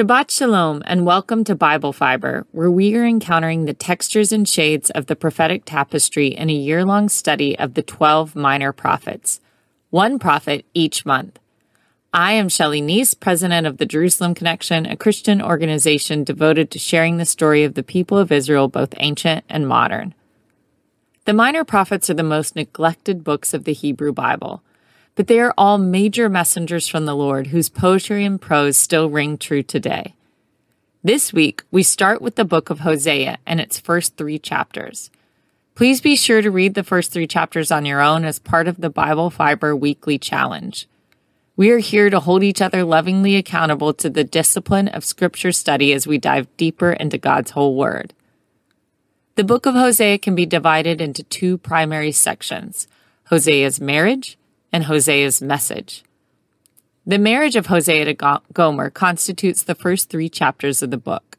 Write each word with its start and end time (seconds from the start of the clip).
Shabbat 0.00 0.30
Shalom 0.30 0.82
and 0.86 1.04
welcome 1.04 1.44
to 1.44 1.54
Bible 1.54 1.92
Fiber, 1.92 2.46
where 2.52 2.70
we 2.70 2.96
are 2.96 3.04
encountering 3.04 3.66
the 3.66 3.74
textures 3.74 4.32
and 4.32 4.48
shades 4.48 4.88
of 4.88 5.04
the 5.04 5.14
prophetic 5.14 5.66
tapestry 5.66 6.28
in 6.28 6.48
a 6.48 6.54
year 6.54 6.86
long 6.86 7.10
study 7.10 7.58
of 7.58 7.74
the 7.74 7.82
12 7.82 8.34
minor 8.34 8.72
prophets, 8.72 9.42
one 9.90 10.18
prophet 10.18 10.64
each 10.72 11.04
month. 11.04 11.38
I 12.14 12.32
am 12.32 12.48
Shelley 12.48 12.80
Neese, 12.80 13.12
president 13.12 13.66
of 13.66 13.76
the 13.76 13.84
Jerusalem 13.84 14.32
Connection, 14.34 14.86
a 14.86 14.96
Christian 14.96 15.42
organization 15.42 16.24
devoted 16.24 16.70
to 16.70 16.78
sharing 16.78 17.18
the 17.18 17.26
story 17.26 17.62
of 17.62 17.74
the 17.74 17.82
people 17.82 18.16
of 18.16 18.32
Israel, 18.32 18.68
both 18.68 18.94
ancient 18.96 19.44
and 19.50 19.68
modern. 19.68 20.14
The 21.26 21.34
minor 21.34 21.62
prophets 21.62 22.08
are 22.08 22.14
the 22.14 22.22
most 22.22 22.56
neglected 22.56 23.22
books 23.22 23.52
of 23.52 23.64
the 23.64 23.74
Hebrew 23.74 24.14
Bible 24.14 24.62
but 25.14 25.26
they 25.26 25.40
are 25.40 25.54
all 25.58 25.78
major 25.78 26.28
messengers 26.28 26.88
from 26.88 27.06
the 27.06 27.16
Lord 27.16 27.48
whose 27.48 27.68
poetry 27.68 28.24
and 28.24 28.40
prose 28.40 28.76
still 28.76 29.10
ring 29.10 29.36
true 29.36 29.62
today. 29.62 30.14
This 31.02 31.32
week, 31.32 31.62
we 31.70 31.82
start 31.82 32.20
with 32.20 32.36
the 32.36 32.44
book 32.44 32.68
of 32.68 32.80
Hosea 32.80 33.38
and 33.46 33.60
its 33.60 33.80
first 33.80 34.16
three 34.16 34.38
chapters. 34.38 35.10
Please 35.74 36.00
be 36.00 36.14
sure 36.14 36.42
to 36.42 36.50
read 36.50 36.74
the 36.74 36.84
first 36.84 37.10
three 37.10 37.26
chapters 37.26 37.70
on 37.70 37.86
your 37.86 38.02
own 38.02 38.24
as 38.24 38.38
part 38.38 38.68
of 38.68 38.80
the 38.80 38.90
Bible 38.90 39.30
Fiber 39.30 39.74
Weekly 39.74 40.18
Challenge. 40.18 40.86
We 41.56 41.70
are 41.70 41.78
here 41.78 42.10
to 42.10 42.20
hold 42.20 42.42
each 42.42 42.60
other 42.60 42.84
lovingly 42.84 43.36
accountable 43.36 43.94
to 43.94 44.10
the 44.10 44.24
discipline 44.24 44.88
of 44.88 45.04
Scripture 45.04 45.52
study 45.52 45.92
as 45.92 46.06
we 46.06 46.18
dive 46.18 46.54
deeper 46.56 46.92
into 46.92 47.18
God's 47.18 47.52
whole 47.52 47.76
Word. 47.76 48.12
The 49.36 49.44
book 49.44 49.64
of 49.64 49.74
Hosea 49.74 50.18
can 50.18 50.34
be 50.34 50.44
divided 50.44 51.00
into 51.00 51.22
two 51.22 51.56
primary 51.56 52.12
sections 52.12 52.88
Hosea's 53.24 53.80
marriage 53.80 54.36
and 54.72 54.84
Hosea's 54.84 55.40
message. 55.42 56.04
The 57.06 57.18
marriage 57.18 57.56
of 57.56 57.66
Hosea 57.66 58.04
to 58.04 58.40
Gomer 58.52 58.90
constitutes 58.90 59.62
the 59.62 59.74
first 59.74 60.10
three 60.10 60.28
chapters 60.28 60.82
of 60.82 60.90
the 60.90 60.98
book. 60.98 61.38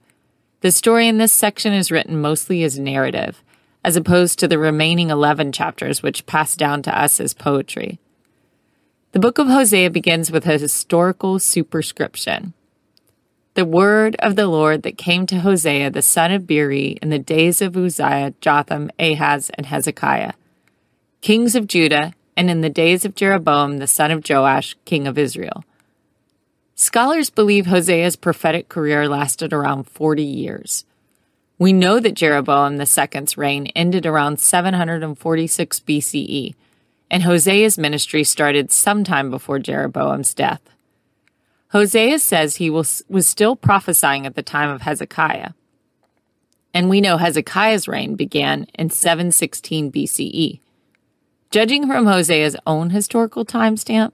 The 0.61 0.71
story 0.71 1.07
in 1.07 1.17
this 1.17 1.31
section 1.31 1.73
is 1.73 1.91
written 1.91 2.19
mostly 2.19 2.63
as 2.63 2.77
narrative, 2.77 3.43
as 3.83 3.95
opposed 3.95 4.37
to 4.39 4.47
the 4.47 4.59
remaining 4.59 5.09
11 5.09 5.51
chapters, 5.51 6.03
which 6.03 6.25
pass 6.25 6.55
down 6.55 6.81
to 6.83 6.99
us 6.99 7.19
as 7.19 7.33
poetry. 7.33 7.99
The 9.13 9.19
book 9.19 9.37
of 9.37 9.47
Hosea 9.47 9.89
begins 9.89 10.31
with 10.31 10.45
a 10.45 10.57
historical 10.57 11.39
superscription. 11.39 12.53
The 13.55 13.65
word 13.65 14.15
of 14.19 14.37
the 14.37 14.47
Lord 14.47 14.83
that 14.83 14.97
came 14.97 15.25
to 15.27 15.41
Hosea 15.41 15.89
the 15.89 16.01
son 16.01 16.31
of 16.31 16.47
Beeri 16.47 16.97
in 17.01 17.09
the 17.09 17.19
days 17.19 17.61
of 17.61 17.75
Uzziah, 17.75 18.33
Jotham, 18.39 18.89
Ahaz, 18.97 19.51
and 19.55 19.65
Hezekiah, 19.65 20.33
kings 21.21 21.55
of 21.55 21.67
Judah, 21.67 22.13
and 22.35 22.49
in 22.49 22.61
the 22.61 22.69
days 22.69 23.05
of 23.05 23.15
Jeroboam 23.15 23.77
the 23.77 23.87
son 23.87 24.11
of 24.11 24.27
Joash, 24.27 24.75
king 24.85 25.07
of 25.07 25.17
Israel. 25.17 25.63
Scholars 26.75 27.29
believe 27.29 27.67
Hosea's 27.67 28.15
prophetic 28.15 28.67
career 28.67 29.07
lasted 29.07 29.53
around 29.53 29.83
40 29.83 30.23
years. 30.23 30.85
We 31.59 31.73
know 31.73 31.99
that 31.99 32.15
Jeroboam 32.15 32.81
II's 32.81 33.37
reign 33.37 33.67
ended 33.75 34.07
around 34.07 34.39
746 34.39 35.79
BCE, 35.81 36.55
and 37.11 37.23
Hosea's 37.23 37.77
ministry 37.77 38.23
started 38.23 38.71
sometime 38.71 39.29
before 39.29 39.59
Jeroboam's 39.59 40.33
death. 40.33 40.61
Hosea 41.71 42.19
says 42.19 42.55
he 42.55 42.69
was, 42.69 43.03
was 43.07 43.27
still 43.27 43.55
prophesying 43.55 44.25
at 44.25 44.35
the 44.35 44.41
time 44.41 44.69
of 44.69 44.81
Hezekiah. 44.81 45.51
And 46.73 46.89
we 46.89 46.99
know 46.99 47.17
Hezekiah's 47.17 47.87
reign 47.87 48.15
began 48.15 48.65
in 48.73 48.89
716 48.89 49.91
BCE. 49.91 50.59
Judging 51.51 51.85
from 51.85 52.05
Hosea's 52.05 52.55
own 52.65 52.91
historical 52.91 53.43
timestamp, 53.43 54.13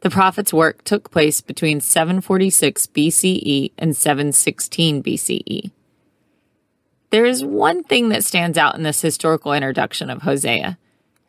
the 0.00 0.10
prophet's 0.10 0.52
work 0.52 0.84
took 0.84 1.10
place 1.10 1.40
between 1.40 1.80
746 1.80 2.88
BCE 2.88 3.72
and 3.78 3.96
716 3.96 5.02
BCE. 5.02 5.70
There 7.08 7.24
is 7.24 7.42
one 7.42 7.84
thing 7.84 8.10
that 8.10 8.22
stands 8.22 8.58
out 8.58 8.74
in 8.74 8.82
this 8.82 9.00
historical 9.00 9.54
introduction 9.54 10.10
of 10.10 10.22
Hosea, 10.22 10.76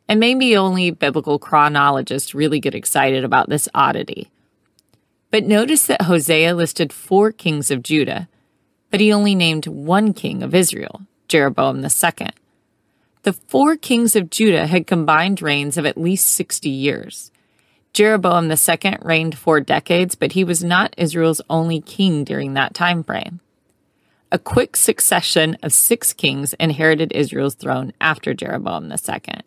and 0.09 0.19
maybe 0.19 0.57
only 0.57 0.91
biblical 0.91 1.39
chronologists 1.39 2.35
really 2.35 2.59
get 2.59 2.75
excited 2.75 3.23
about 3.23 3.47
this 3.47 3.69
oddity. 3.73 4.29
But 5.31 5.45
notice 5.45 5.87
that 5.87 6.01
Hosea 6.01 6.53
listed 6.53 6.91
four 6.91 7.31
kings 7.31 7.71
of 7.71 7.81
Judah, 7.81 8.27
but 8.91 8.99
he 8.99 9.13
only 9.13 9.35
named 9.35 9.67
one 9.67 10.11
king 10.11 10.43
of 10.43 10.53
Israel, 10.53 11.03
Jeroboam 11.29 11.81
II. 11.81 12.27
The 13.25 13.33
four 13.33 13.75
kings 13.75 14.15
of 14.15 14.29
Judah 14.29 14.67
had 14.67 14.85
combined 14.85 15.41
reigns 15.41 15.79
of 15.79 15.85
at 15.87 15.97
least 15.97 16.27
60 16.27 16.69
years. 16.69 17.31
Jeroboam 17.91 18.51
II 18.51 18.97
reigned 19.01 19.35
four 19.35 19.59
decades, 19.61 20.13
but 20.13 20.33
he 20.33 20.43
was 20.43 20.63
not 20.63 20.93
Israel's 20.95 21.41
only 21.49 21.81
king 21.81 22.23
during 22.23 22.53
that 22.53 22.75
time 22.75 23.03
frame. 23.03 23.39
A 24.31 24.37
quick 24.37 24.75
succession 24.75 25.57
of 25.63 25.73
six 25.73 26.13
kings 26.13 26.53
inherited 26.59 27.11
Israel's 27.13 27.55
throne 27.55 27.93
after 27.99 28.35
Jeroboam 28.35 28.91
II. 28.91 29.41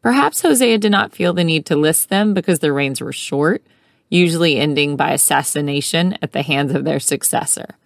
Perhaps 0.00 0.40
Hosea 0.40 0.78
did 0.78 0.90
not 0.90 1.14
feel 1.14 1.34
the 1.34 1.44
need 1.44 1.66
to 1.66 1.76
list 1.76 2.08
them 2.08 2.32
because 2.32 2.60
their 2.60 2.72
reigns 2.72 3.02
were 3.02 3.12
short, 3.12 3.62
usually 4.08 4.56
ending 4.56 4.96
by 4.96 5.10
assassination 5.10 6.16
at 6.22 6.32
the 6.32 6.40
hands 6.40 6.74
of 6.74 6.84
their 6.84 7.00
successor. 7.00 7.76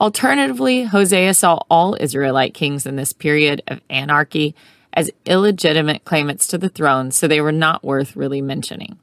Alternatively, 0.00 0.84
Hosea 0.84 1.34
saw 1.34 1.60
all 1.68 1.96
Israelite 2.00 2.54
kings 2.54 2.86
in 2.86 2.96
this 2.96 3.12
period 3.12 3.62
of 3.68 3.82
anarchy 3.90 4.54
as 4.94 5.10
illegitimate 5.26 6.04
claimants 6.04 6.46
to 6.48 6.58
the 6.58 6.70
throne, 6.70 7.10
so 7.10 7.28
they 7.28 7.40
were 7.40 7.52
not 7.52 7.84
worth 7.84 8.16
really 8.16 8.40
mentioning. 8.40 8.98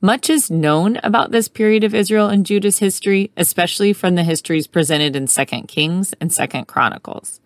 Much 0.00 0.28
is 0.28 0.50
known 0.50 0.98
about 1.02 1.30
this 1.30 1.48
period 1.48 1.84
of 1.84 1.94
Israel 1.94 2.28
and 2.28 2.44
Judah's 2.44 2.78
history, 2.78 3.30
especially 3.36 3.92
from 3.92 4.14
the 4.14 4.24
histories 4.24 4.66
presented 4.66 5.14
in 5.14 5.26
2 5.26 5.44
Kings 5.66 6.14
and 6.20 6.30
2 6.30 6.64
Chronicles. 6.64 7.40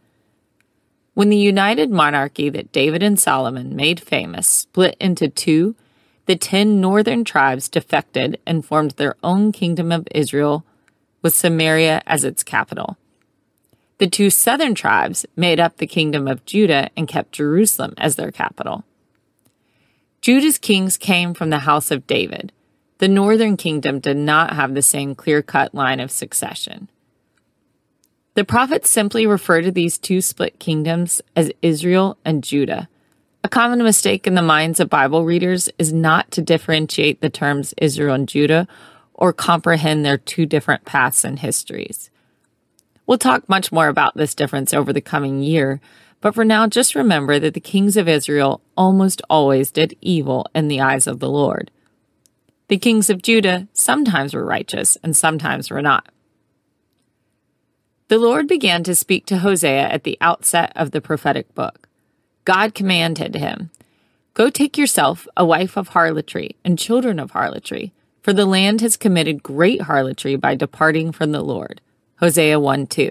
When 1.15 1.31
the 1.31 1.37
united 1.37 1.91
monarchy 1.91 2.49
that 2.51 2.71
David 2.71 3.03
and 3.03 3.19
Solomon 3.19 3.75
made 3.75 4.01
famous 4.01 4.47
split 4.47 4.97
into 5.01 5.29
two, 5.29 5.75
the 6.27 6.37
ten 6.37 6.81
northern 6.81 7.25
tribes 7.25 7.69
defected 7.69 8.39
and 8.47 8.65
formed 8.65 8.93
their 8.93 9.17
own 9.23 9.51
kingdom 9.51 9.91
of 9.91 10.07
Israel 10.13 10.65
with 11.23 11.35
Samaria 11.35 12.03
as 12.07 12.25
its 12.25 12.43
capital. 12.43 12.97
The 13.99 14.09
two 14.09 14.31
southern 14.31 14.75
tribes 14.75 15.27
made 15.37 15.59
up 15.59 15.77
the 15.77 15.87
kingdom 15.87 16.29
of 16.29 16.45
Judah 16.45 16.91
and 16.97 17.09
kept 17.09 17.33
Jerusalem 17.33 17.95
as 17.99 18.17
their 18.17 18.31
capital. 18.31 18.85
Judah's 20.21 20.59
kings 20.59 20.97
came 20.97 21.35
from 21.35 21.51
the 21.51 21.61
house 21.61 21.91
of 21.91 22.07
David. 22.07 22.53
The 22.99 23.09
northern 23.09 23.57
kingdom 23.57 23.99
did 23.99 24.17
not 24.17 24.55
have 24.55 24.75
the 24.75 24.83
same 24.83 25.15
clear 25.15 25.43
cut 25.43 25.75
line 25.75 26.01
of 26.01 26.11
succession. 26.11 26.89
The 28.35 28.45
prophets 28.45 28.89
simply 28.89 29.27
refer 29.27 29.63
to 29.63 29.73
these 29.73 29.99
two 29.99 30.21
split 30.21 30.61
kingdoms 30.61 31.21
as 31.35 31.51
Israel 31.61 32.19
and 32.25 32.45
Judah. 32.45 32.89
A 33.43 33.49
common 33.49 33.83
mistake 33.83 34.27
in 34.27 34.35
the 34.35 34.43
minds 34.43 34.79
of 34.79 34.91
Bible 34.91 35.25
readers 35.25 35.69
is 35.79 35.93
not 35.93 36.31
to 36.33 36.43
differentiate 36.43 37.21
the 37.21 37.31
terms 37.31 37.75
Israel 37.79 38.15
and 38.15 38.29
Judah 38.29 38.69
or 39.19 39.33
comprehend 39.33 40.05
their 40.05 40.17
two 40.17 40.47
different 40.47 40.85
paths 40.85 41.25
and 41.25 41.41
histories. 41.41 42.09
We'll 43.05 43.19
talk 43.19 43.49
much 43.49 43.73
more 43.73 43.89
about 43.89 44.17
this 44.17 44.35
difference 44.35 44.73
over 44.73 44.93
the 44.93 45.01
coming 45.01 45.43
year, 45.43 45.81
but 46.21 46.35
for 46.35 46.45
now, 46.45 46.69
just 46.69 46.95
remember 46.95 47.39
that 47.41 47.53
the 47.55 47.61
kings 47.61 47.97
of 47.97 48.09
Israel 48.09 48.61
almost 48.77 49.21
always 49.29 49.73
did 49.73 49.97
evil 50.01 50.47
in 50.55 50.69
the 50.69 50.81
eyes 50.81 51.07
of 51.07 51.19
the 51.19 51.29
Lord. 51.29 51.71
The 52.69 52.79
kings 52.79 53.11
of 53.11 53.23
Judah 53.23 53.67
sometimes 53.73 54.35
were 54.35 54.45
righteous 54.45 54.97
and 55.03 55.17
sometimes 55.17 55.71
were 55.71 55.83
not. 55.83 56.09
The 58.07 58.19
Lord 58.19 58.47
began 58.47 58.85
to 58.85 58.95
speak 58.95 59.27
to 59.27 59.39
Hosea 59.39 59.89
at 59.89 60.05
the 60.05 60.19
outset 60.21 60.73
of 60.77 60.93
the 60.93 61.01
prophetic 61.01 61.55
book. 61.55 61.89
God 62.45 62.75
commanded 62.75 63.35
him, 63.35 63.71
Go 64.35 64.49
take 64.49 64.79
yourself 64.79 65.27
a 65.37 65.45
wife 65.45 65.77
of 65.77 65.89
harlotry 65.89 66.57
and 66.65 66.79
children 66.79 67.19
of 67.19 67.33
harlotry 67.33 67.93
for 68.29 68.35
the 68.35 68.45
land 68.45 68.83
has 68.83 68.99
committed 68.99 69.43
great 69.43 69.81
harlotry 69.81 70.37
by 70.37 70.55
departing 70.55 71.13
from 71.13 71.33
the 71.33 71.41
Lord. 71.41 71.81
Hosea 72.17 72.61
1 72.61 72.87
2. 72.87 73.09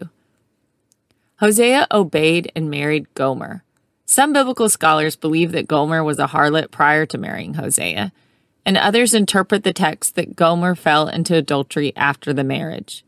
Hosea 1.39 1.87
obeyed 1.89 2.51
and 2.55 2.69
married 2.69 3.11
Gomer. 3.15 3.63
Some 4.05 4.31
biblical 4.31 4.69
scholars 4.69 5.15
believe 5.15 5.53
that 5.53 5.67
Gomer 5.67 6.03
was 6.03 6.19
a 6.19 6.27
harlot 6.27 6.69
prior 6.69 7.07
to 7.07 7.17
marrying 7.17 7.55
Hosea, 7.55 8.11
and 8.63 8.77
others 8.77 9.15
interpret 9.15 9.63
the 9.63 9.73
text 9.73 10.13
that 10.13 10.35
Gomer 10.35 10.75
fell 10.75 11.07
into 11.07 11.33
adultery 11.33 11.93
after 11.95 12.31
the 12.31 12.43
marriage. 12.43 13.03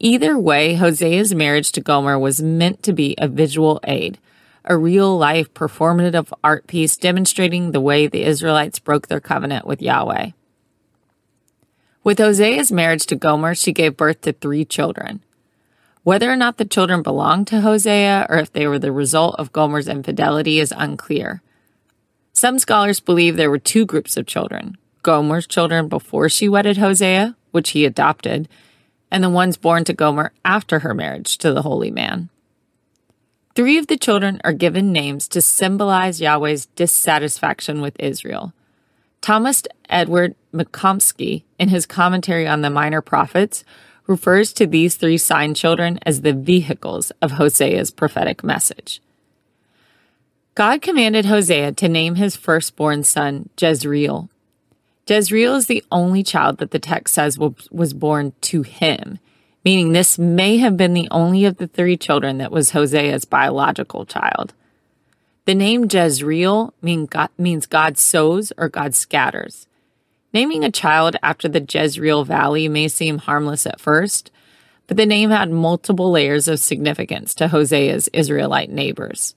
Either 0.00 0.38
way, 0.38 0.76
Hosea's 0.76 1.34
marriage 1.34 1.70
to 1.72 1.82
Gomer 1.82 2.18
was 2.18 2.40
meant 2.40 2.82
to 2.84 2.94
be 2.94 3.14
a 3.18 3.28
visual 3.28 3.78
aid, 3.84 4.16
a 4.64 4.78
real 4.78 5.18
life 5.18 5.52
performative 5.52 6.32
art 6.42 6.66
piece 6.66 6.96
demonstrating 6.96 7.72
the 7.72 7.80
way 7.82 8.06
the 8.06 8.24
Israelites 8.24 8.78
broke 8.78 9.08
their 9.08 9.20
covenant 9.20 9.66
with 9.66 9.82
Yahweh. 9.82 10.30
With 12.06 12.18
Hosea's 12.18 12.70
marriage 12.70 13.04
to 13.06 13.16
Gomer, 13.16 13.56
she 13.56 13.72
gave 13.72 13.96
birth 13.96 14.20
to 14.20 14.32
three 14.32 14.64
children. 14.64 15.24
Whether 16.04 16.30
or 16.30 16.36
not 16.36 16.56
the 16.56 16.64
children 16.64 17.02
belonged 17.02 17.48
to 17.48 17.62
Hosea 17.62 18.28
or 18.28 18.38
if 18.38 18.52
they 18.52 18.68
were 18.68 18.78
the 18.78 18.92
result 18.92 19.34
of 19.40 19.50
Gomer's 19.50 19.88
infidelity 19.88 20.60
is 20.60 20.72
unclear. 20.76 21.42
Some 22.32 22.60
scholars 22.60 23.00
believe 23.00 23.36
there 23.36 23.50
were 23.50 23.58
two 23.58 23.84
groups 23.84 24.16
of 24.16 24.24
children 24.24 24.78
Gomer's 25.02 25.48
children 25.48 25.88
before 25.88 26.28
she 26.28 26.48
wedded 26.48 26.76
Hosea, 26.76 27.34
which 27.50 27.70
he 27.70 27.84
adopted, 27.84 28.48
and 29.10 29.24
the 29.24 29.28
ones 29.28 29.56
born 29.56 29.82
to 29.82 29.92
Gomer 29.92 30.30
after 30.44 30.78
her 30.78 30.94
marriage 30.94 31.36
to 31.38 31.52
the 31.52 31.62
holy 31.62 31.90
man. 31.90 32.28
Three 33.56 33.78
of 33.78 33.88
the 33.88 33.96
children 33.96 34.40
are 34.44 34.52
given 34.52 34.92
names 34.92 35.26
to 35.26 35.42
symbolize 35.42 36.20
Yahweh's 36.20 36.66
dissatisfaction 36.76 37.80
with 37.80 37.98
Israel. 37.98 38.52
Thomas 39.20 39.62
Edward 39.88 40.34
McComiskey, 40.52 41.42
in 41.58 41.68
his 41.68 41.86
commentary 41.86 42.46
on 42.46 42.62
the 42.62 42.70
Minor 42.70 43.00
Prophets, 43.00 43.64
refers 44.06 44.52
to 44.52 44.66
these 44.66 44.96
three 44.96 45.18
sign 45.18 45.54
children 45.54 45.98
as 46.06 46.20
the 46.20 46.32
vehicles 46.32 47.10
of 47.20 47.32
Hosea's 47.32 47.90
prophetic 47.90 48.44
message. 48.44 49.00
God 50.54 50.80
commanded 50.80 51.26
Hosea 51.26 51.72
to 51.72 51.88
name 51.88 52.14
his 52.14 52.36
firstborn 52.36 53.04
son 53.04 53.48
Jezreel. 53.60 54.30
Jezreel 55.08 55.54
is 55.54 55.66
the 55.66 55.84
only 55.92 56.22
child 56.22 56.58
that 56.58 56.70
the 56.70 56.78
text 56.78 57.14
says 57.14 57.38
was 57.38 57.92
born 57.92 58.32
to 58.42 58.62
him 58.62 59.18
meaning 59.66 59.92
this 59.92 60.16
may 60.16 60.58
have 60.58 60.76
been 60.76 60.94
the 60.94 61.08
only 61.10 61.44
of 61.44 61.56
the 61.56 61.66
three 61.66 61.96
children 61.96 62.38
that 62.38 62.52
was 62.52 62.70
Hosea's 62.70 63.24
biological 63.24 64.06
child. 64.06 64.54
The 65.46 65.54
name 65.54 65.86
Jezreel 65.90 66.74
means 66.82 67.66
God 67.66 67.98
sows 67.98 68.52
or 68.58 68.68
God 68.68 68.94
scatters. 68.94 69.66
Naming 70.32 70.64
a 70.64 70.70
child 70.70 71.16
after 71.22 71.48
the 71.48 71.64
Jezreel 71.66 72.24
Valley 72.24 72.68
may 72.68 72.88
seem 72.88 73.18
harmless 73.18 73.64
at 73.64 73.80
first, 73.80 74.30
but 74.86 74.96
the 74.96 75.06
name 75.06 75.30
had 75.30 75.50
multiple 75.50 76.10
layers 76.10 76.46
of 76.46 76.58
significance 76.58 77.34
to 77.36 77.48
Hosea's 77.48 78.08
Israelite 78.12 78.70
neighbors. 78.70 79.34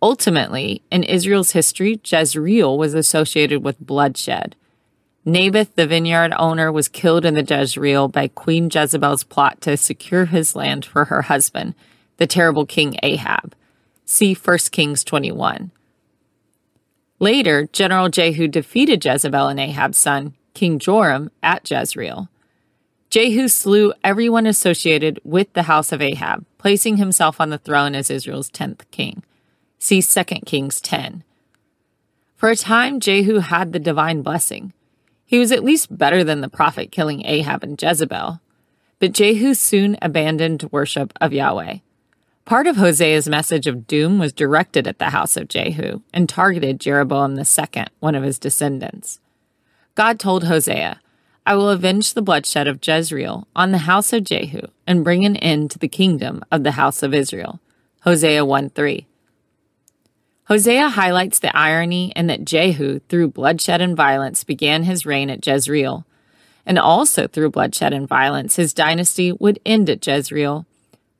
Ultimately, 0.00 0.82
in 0.90 1.02
Israel's 1.02 1.52
history, 1.52 2.00
Jezreel 2.04 2.78
was 2.78 2.94
associated 2.94 3.64
with 3.64 3.80
bloodshed, 3.80 4.54
Naboth, 5.28 5.74
the 5.74 5.88
vineyard 5.88 6.32
owner, 6.38 6.70
was 6.70 6.86
killed 6.86 7.24
in 7.24 7.34
the 7.34 7.42
Jezreel 7.42 8.06
by 8.06 8.28
Queen 8.28 8.70
Jezebel's 8.72 9.24
plot 9.24 9.60
to 9.62 9.76
secure 9.76 10.26
his 10.26 10.54
land 10.54 10.84
for 10.84 11.06
her 11.06 11.22
husband, 11.22 11.74
the 12.18 12.28
terrible 12.28 12.64
King 12.64 12.96
Ahab. 13.02 13.52
See 14.08 14.34
1 14.34 14.58
Kings 14.70 15.02
21. 15.02 15.72
Later, 17.18 17.68
General 17.72 18.08
Jehu 18.08 18.46
defeated 18.46 19.04
Jezebel 19.04 19.48
and 19.48 19.58
Ahab's 19.58 19.98
son, 19.98 20.34
King 20.54 20.78
Joram, 20.78 21.30
at 21.42 21.68
Jezreel. 21.68 22.28
Jehu 23.10 23.48
slew 23.48 23.92
everyone 24.04 24.46
associated 24.46 25.18
with 25.24 25.52
the 25.54 25.64
house 25.64 25.90
of 25.90 26.00
Ahab, 26.00 26.44
placing 26.56 26.98
himself 26.98 27.40
on 27.40 27.50
the 27.50 27.58
throne 27.58 27.96
as 27.96 28.08
Israel's 28.08 28.50
10th 28.50 28.82
king. 28.92 29.24
See 29.80 30.00
2 30.00 30.24
Kings 30.46 30.80
10. 30.80 31.24
For 32.36 32.48
a 32.48 32.56
time, 32.56 33.00
Jehu 33.00 33.38
had 33.38 33.72
the 33.72 33.78
divine 33.80 34.22
blessing. 34.22 34.72
He 35.24 35.38
was 35.38 35.50
at 35.50 35.64
least 35.64 35.96
better 35.96 36.22
than 36.22 36.42
the 36.42 36.48
prophet 36.48 36.92
killing 36.92 37.26
Ahab 37.26 37.64
and 37.64 37.80
Jezebel. 37.80 38.40
But 39.00 39.12
Jehu 39.12 39.54
soon 39.54 39.96
abandoned 40.00 40.68
worship 40.70 41.12
of 41.20 41.32
Yahweh. 41.32 41.78
Part 42.46 42.68
of 42.68 42.76
Hosea's 42.76 43.28
message 43.28 43.66
of 43.66 43.88
doom 43.88 44.20
was 44.20 44.32
directed 44.32 44.86
at 44.86 45.00
the 45.00 45.10
house 45.10 45.36
of 45.36 45.48
Jehu 45.48 46.02
and 46.14 46.28
targeted 46.28 46.78
Jeroboam 46.78 47.36
II, 47.36 47.84
one 47.98 48.14
of 48.14 48.22
his 48.22 48.38
descendants. 48.38 49.18
God 49.96 50.20
told 50.20 50.44
Hosea, 50.44 51.00
I 51.44 51.56
will 51.56 51.68
avenge 51.68 52.14
the 52.14 52.22
bloodshed 52.22 52.68
of 52.68 52.78
Jezreel 52.80 53.48
on 53.56 53.72
the 53.72 53.78
house 53.78 54.12
of 54.12 54.22
Jehu 54.22 54.60
and 54.86 55.02
bring 55.02 55.24
an 55.24 55.34
end 55.38 55.72
to 55.72 55.78
the 55.80 55.88
kingdom 55.88 56.44
of 56.52 56.62
the 56.62 56.72
house 56.72 57.02
of 57.02 57.12
Israel. 57.12 57.58
Hosea 58.02 58.44
1 58.44 58.70
3. 58.70 59.08
Hosea 60.44 60.90
highlights 60.90 61.40
the 61.40 61.56
irony 61.56 62.12
in 62.14 62.28
that 62.28 62.44
Jehu, 62.44 63.00
through 63.08 63.32
bloodshed 63.32 63.80
and 63.80 63.96
violence, 63.96 64.44
began 64.44 64.84
his 64.84 65.04
reign 65.04 65.30
at 65.30 65.44
Jezreel. 65.44 66.06
And 66.64 66.78
also 66.78 67.26
through 67.26 67.50
bloodshed 67.50 67.92
and 67.92 68.06
violence, 68.06 68.54
his 68.54 68.72
dynasty 68.72 69.32
would 69.32 69.58
end 69.66 69.90
at 69.90 70.06
Jezreel, 70.06 70.64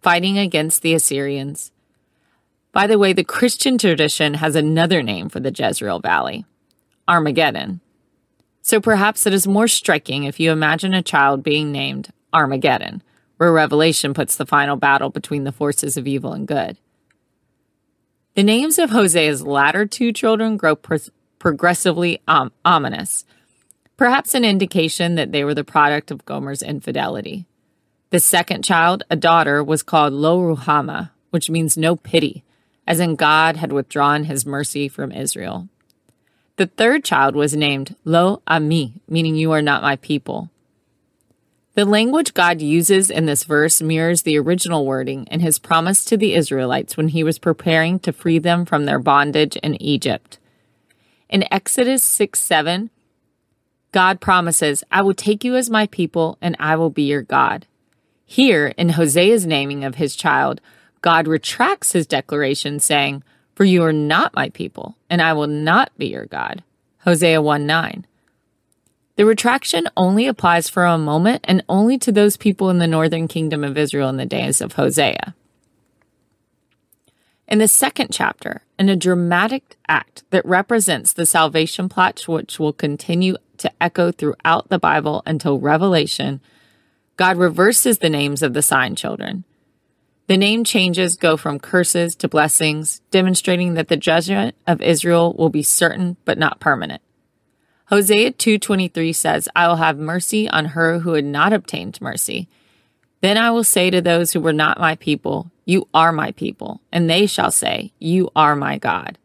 fighting 0.02 0.38
against 0.38 0.82
the 0.82 0.94
Assyrians. 0.94 1.72
By 2.72 2.87
the 2.87 2.98
way, 2.98 3.12
the 3.12 3.25
Christian 3.25 3.78
tradition 3.78 4.34
has 4.34 4.54
another 4.54 5.02
name 5.02 5.28
for 5.28 5.40
the 5.40 5.52
Jezreel 5.56 6.00
Valley 6.00 6.44
Armageddon. 7.08 7.81
So 8.62 8.81
perhaps 8.81 9.26
it 9.26 9.32
is 9.32 9.46
more 9.46 9.69
striking 9.69 10.25
if 10.25 10.40
you 10.40 10.50
imagine 10.50 10.93
a 10.93 11.02
child 11.02 11.43
being 11.43 11.70
named 11.70 12.10
Armageddon, 12.32 13.02
where 13.37 13.52
Revelation 13.52 14.12
puts 14.12 14.37
the 14.37 14.44
final 14.44 14.76
battle 14.76 15.08
between 15.08 15.44
the 15.44 15.52
forces 15.52 15.96
of 15.96 16.06
evil 16.06 16.32
and 16.32 16.46
good. 16.46 16.76
The 18.34 18.43
names 18.43 18.78
of 18.78 18.90
Hosea's 18.90 19.43
latter 19.43 19.87
two 19.87 20.12
children 20.12 20.56
grow 20.56 20.76
pro- 20.76 20.98
progressively 21.38 22.20
um, 22.28 22.52
ominous, 22.64 23.25
perhaps 23.96 24.34
an 24.34 24.44
indication 24.44 25.14
that 25.14 25.32
they 25.32 25.44
were 25.44 25.54
the 25.54 25.64
product 25.64 26.10
of 26.10 26.26
Gomer's 26.26 26.60
infidelity. 26.60 27.46
The 28.11 28.20
second 28.20 28.62
child, 28.62 29.03
a 29.11 29.17
daughter, 29.17 29.64
was 29.64 29.82
called 29.82 30.12
Lo 30.12 30.38
Ruhama, 30.41 31.11
which 31.31 31.50
means 31.50 31.76
no 31.76 31.97
pity, 31.97 32.44
as 32.87 33.00
in 33.00 33.17
God 33.17 33.56
had 33.56 33.73
withdrawn 33.73 34.25
his 34.25 34.47
mercy 34.47 34.88
from 34.88 35.11
Israel. 35.11 35.69
The 36.56 36.67
third 36.67 37.05
child 37.05 37.35
was 37.35 37.56
named 37.56 37.97
Lo 38.05 38.43
Ami, 38.47 38.94
meaning 39.08 39.35
you 39.35 39.53
are 39.53 39.62
not 39.62 39.82
my 39.82 39.97
people. 39.97 40.50
The 41.75 41.85
language 41.85 42.32
God 42.32 42.62
uses 42.62 43.11
in 43.11 43.26
this 43.26 43.44
verse 43.44 43.82
mirrors 43.82 44.23
the 44.23 44.38
original 44.38 44.87
wording 44.87 45.26
in 45.31 45.41
his 45.41 45.58
promise 45.58 46.06
to 46.06 46.17
the 46.17 46.32
Israelites 46.32 46.97
when 46.97 47.08
he 47.08 47.23
was 47.23 47.38
preparing 47.38 47.99
to 47.99 48.12
free 48.14 48.38
them 48.38 48.64
from 48.64 48.87
their 48.87 48.99
bondage 48.99 49.56
in 49.56 49.81
Egypt. 49.82 50.38
In 51.29 51.44
Exodus 51.53 52.03
6 52.03 52.41
7, 52.41 52.88
God 53.93 54.20
promises, 54.20 54.85
I 54.91 55.03
will 55.03 55.12
take 55.12 55.44
you 55.44 55.56
as 55.56 55.69
my 55.69 55.87
people 55.88 56.38
and 56.41 56.56
I 56.58 56.76
will 56.76 56.88
be 56.88 57.03
your 57.03 57.23
God. 57.23 57.67
Here, 58.26 58.75
in 58.76 58.90
Hosea's 58.90 59.46
naming 59.46 59.84
of 59.84 59.94
his 59.94 60.17
child, 60.17 60.61
God 61.00 61.28
retracts 61.28 61.93
his 61.93 62.06
declaration, 62.06 62.81
saying, 62.81 63.23
For 63.55 63.64
you 63.64 63.84
are 63.84 63.93
not 63.93 64.34
my 64.34 64.49
people, 64.50 64.96
and 65.08 65.23
I 65.23 65.32
will 65.32 65.46
not 65.46 65.96
be 65.96 66.08
your 66.08 66.26
God. 66.26 66.64
Hosea 67.05 67.40
1 67.40 67.64
9. 67.64 68.06
The 69.14 69.25
retraction 69.25 69.88
only 69.96 70.26
applies 70.26 70.69
for 70.69 70.84
a 70.84 70.99
moment 70.99 71.43
and 71.44 71.65
only 71.69 71.98
to 71.98 72.12
those 72.12 72.36
people 72.36 72.69
in 72.69 72.79
the 72.79 72.89
northern 72.89 73.29
kingdom 73.29 73.62
of 73.62 73.79
Israel 73.79 74.08
in 74.08 74.17
the 74.17 74.27
days 74.27 74.60
of 74.60 74.72
Hosea. 74.72 75.34
In 77.48 77.58
the 77.58 77.69
second 77.69 78.08
chapter, 78.12 78.62
in 78.77 78.89
a 78.89 78.96
dramatic 78.96 79.77
act 79.89 80.24
that 80.31 80.44
represents 80.44 81.12
the 81.12 81.24
salvation 81.24 81.89
plot 81.89 82.27
which 82.27 82.58
will 82.58 82.72
continue 82.72 83.36
to 83.58 83.72
echo 83.81 84.10
throughout 84.10 84.69
the 84.69 84.81
Bible 84.81 85.22
until 85.24 85.60
Revelation, 85.60 86.41
God 87.17 87.37
reverses 87.39 87.99
the 87.99 88.11
names 88.11 88.43
of 88.43 88.53
the 88.53 88.63
sign 88.63 88.94
children. 88.94 89.44
The 90.27 90.37
name 90.37 90.65
changes 90.65 91.17
go 91.17 91.37
from 91.37 91.58
curses 91.58 92.15
to 92.17 92.29
blessings, 92.29 93.01
demonstrating 93.11 93.75
that 93.75 93.89
the 93.89 93.96
judgment 93.96 94.56
of 94.67 94.82
Israel 94.82 95.35
will 95.35 95.51
be 95.51 95.63
certain 95.63 96.17
but 96.25 96.37
not 96.37 96.61
permanent. 96.61 97.01
Hosea 97.87 98.32
2:23 98.32 99.13
says, 99.13 99.49
"I 99.55 99.69
will 99.69 99.77
have 99.77 99.96
mercy 99.96 100.49
on 100.51 100.67
her 100.67 100.99
who 101.01 101.13
had 101.13 101.25
not 101.25 101.53
obtained 101.53 102.01
mercy. 102.01 102.49
Then 103.20 103.39
I 103.39 103.51
will 103.51 103.65
say 103.65 103.91
to 103.91 104.03
those 104.03 104.32
who 104.32 104.41
were 104.41 104.53
not 104.53 104.81
my 104.81 104.96
people, 104.96 105.51
you 105.65 105.89
are 105.94 106.13
my 106.13 106.32
people, 106.32 106.81
and 106.93 107.08
they 107.08 107.27
shall 107.27 107.53
say, 107.53 107.93
you 107.99 108.31
are 108.35 108.56
my 108.56 108.77
God." 108.79 109.19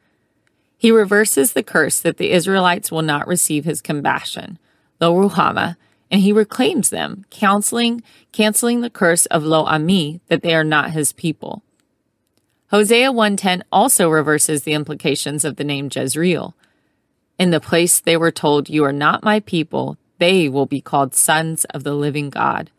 He 0.78 0.92
reverses 0.92 1.54
the 1.54 1.64
curse 1.64 2.00
that 2.00 2.18
the 2.18 2.32
Israelites 2.32 2.92
will 2.92 3.02
not 3.02 3.28
receive 3.28 3.66
his 3.66 3.82
compassion, 3.82 4.60
the 5.00 5.10
Ruhama, 5.10 5.76
and 6.12 6.22
he 6.22 6.34
reclaims 6.34 6.90
them, 6.90 7.26
counseling, 7.30 8.04
canceling 8.34 8.82
the 8.82 8.90
curse 8.90 9.26
of 9.28 9.44
Lo 9.44 9.64
Ami 9.64 10.20
that 10.28 10.44
they 10.44 10.54
are 10.54 10.64
not 10.64 10.92
his 10.92 11.14
people. 11.14 11.64
Hosea 12.70 13.12
1:10 13.12 13.64
also 13.72 14.10
reverses 14.10 14.64
the 14.64 14.74
implications 14.74 15.46
of 15.46 15.56
the 15.56 15.64
name 15.64 15.90
Jezreel. 15.94 16.54
In 17.40 17.52
the 17.52 17.60
place 17.60 18.00
they 18.00 18.18
were 18.18 18.32
told, 18.32 18.70
You 18.70 18.84
are 18.84 18.94
not 18.94 19.24
my 19.24 19.40
people, 19.40 19.98
they 20.20 20.48
will 20.48 20.66
be 20.66 20.82
called 20.82 21.16
sons 21.16 21.66
of 21.66 21.84
the 21.84 21.96
living 21.96 22.30
God. 22.30 22.70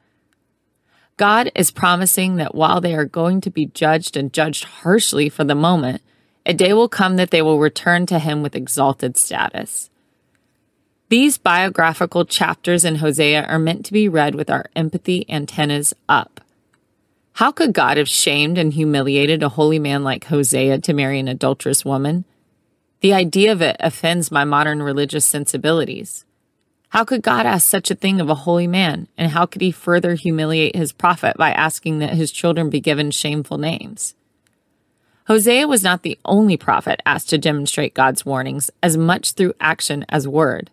God 1.16 1.50
is 1.54 1.70
promising 1.70 2.36
that 2.36 2.54
while 2.54 2.80
they 2.80 2.94
are 2.94 3.04
going 3.04 3.40
to 3.42 3.50
be 3.50 3.66
judged 3.66 4.16
and 4.16 4.32
judged 4.32 4.64
harshly 4.64 5.28
for 5.28 5.44
the 5.44 5.54
moment, 5.54 6.02
a 6.44 6.54
day 6.54 6.72
will 6.72 6.88
come 6.88 7.16
that 7.16 7.30
they 7.30 7.42
will 7.42 7.58
return 7.58 8.06
to 8.06 8.18
him 8.18 8.42
with 8.42 8.56
exalted 8.56 9.16
status. 9.16 9.90
These 11.12 11.37
biographical 11.37 12.25
chapters 12.25 12.87
in 12.87 12.95
Hosea 12.95 13.45
are 13.45 13.59
meant 13.59 13.85
to 13.85 13.92
be 13.92 14.09
read 14.09 14.35
with 14.35 14.49
our 14.49 14.64
empathy 14.75 15.26
antennas 15.28 15.92
up. 16.09 16.40
How 17.35 17.52
could 17.52 17.75
God 17.75 17.99
have 17.99 18.09
shamed 18.09 18.57
and 18.57 18.73
humiliated 18.73 19.42
a 19.42 19.50
holy 19.50 19.78
man 19.78 20.04
like 20.04 20.25
Hosea 20.25 20.78
to 20.78 20.95
marry 20.95 21.19
an 21.19 21.28
adulterous 21.28 21.85
woman? 21.85 22.25
The 23.02 23.12
idea 23.12 23.52
of 23.52 23.61
it 23.61 23.76
offends 23.78 24.31
my 24.31 24.45
modern 24.45 24.83
religious 24.83 25.26
sensibilities. 25.26 26.25
How 26.88 27.04
could 27.04 27.21
God 27.21 27.45
ask 27.45 27.69
such 27.69 27.90
a 27.90 27.95
thing 27.95 28.19
of 28.19 28.31
a 28.31 28.47
holy 28.47 28.66
man? 28.66 29.07
And 29.19 29.33
how 29.33 29.45
could 29.45 29.61
he 29.61 29.71
further 29.71 30.14
humiliate 30.14 30.76
his 30.76 30.92
prophet 30.92 31.37
by 31.37 31.50
asking 31.50 31.99
that 31.99 32.14
his 32.14 32.33
children 32.33 32.71
be 32.71 32.81
given 32.81 33.11
shameful 33.11 33.59
names? 33.59 34.14
Hosea 35.26 35.69
was 35.69 35.85
not 35.85 36.04
the 36.04 36.19
only 36.25 36.57
prophet 36.57 37.02
asked 37.04 37.28
to 37.28 37.37
demonstrate 37.37 37.92
God's 37.92 38.25
warnings 38.25 38.71
as 38.83 38.97
much 38.97 39.33
through 39.33 39.52
action 39.61 40.07
as 40.09 40.26
word. 40.26 40.71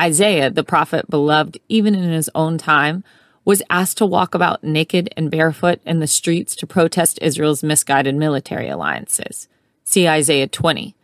Isaiah, 0.00 0.50
the 0.50 0.64
prophet 0.64 1.08
beloved 1.08 1.58
even 1.68 1.94
in 1.94 2.10
his 2.10 2.30
own 2.34 2.58
time, 2.58 3.04
was 3.44 3.62
asked 3.68 3.98
to 3.98 4.06
walk 4.06 4.34
about 4.34 4.64
naked 4.64 5.12
and 5.16 5.30
barefoot 5.30 5.80
in 5.84 6.00
the 6.00 6.06
streets 6.06 6.56
to 6.56 6.66
protest 6.66 7.18
Israel's 7.20 7.62
misguided 7.62 8.14
military 8.14 8.68
alliances. 8.68 9.48
See 9.84 10.08
Isaiah 10.08 10.48
20. 10.48 10.96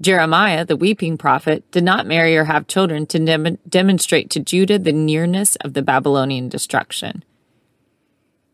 Jeremiah, 0.00 0.64
the 0.64 0.76
weeping 0.76 1.18
prophet, 1.18 1.70
did 1.70 1.84
not 1.84 2.06
marry 2.06 2.36
or 2.36 2.44
have 2.44 2.66
children 2.66 3.06
to 3.06 3.18
dem- 3.18 3.58
demonstrate 3.68 4.30
to 4.30 4.40
Judah 4.40 4.78
the 4.78 4.92
nearness 4.92 5.56
of 5.56 5.74
the 5.74 5.82
Babylonian 5.82 6.48
destruction. 6.48 7.22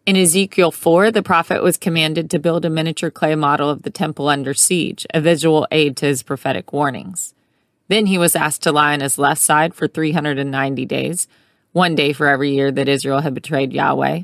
In 0.06 0.16
Ezekiel 0.16 0.70
4, 0.70 1.10
the 1.10 1.22
prophet 1.22 1.62
was 1.62 1.76
commanded 1.76 2.30
to 2.30 2.38
build 2.38 2.64
a 2.64 2.70
miniature 2.70 3.10
clay 3.10 3.34
model 3.34 3.68
of 3.68 3.82
the 3.82 3.90
temple 3.90 4.28
under 4.28 4.54
siege, 4.54 5.06
a 5.12 5.20
visual 5.20 5.66
aid 5.70 5.96
to 5.98 6.06
his 6.06 6.22
prophetic 6.22 6.72
warnings. 6.72 7.34
Then 7.88 8.06
he 8.06 8.18
was 8.18 8.36
asked 8.36 8.62
to 8.62 8.72
lie 8.72 8.92
on 8.92 9.00
his 9.00 9.18
left 9.18 9.40
side 9.40 9.74
for 9.74 9.86
390 9.86 10.84
days, 10.86 11.28
one 11.72 11.94
day 11.94 12.12
for 12.12 12.26
every 12.26 12.54
year 12.54 12.72
that 12.72 12.88
Israel 12.88 13.20
had 13.20 13.34
betrayed 13.34 13.72
Yahweh. 13.72 14.22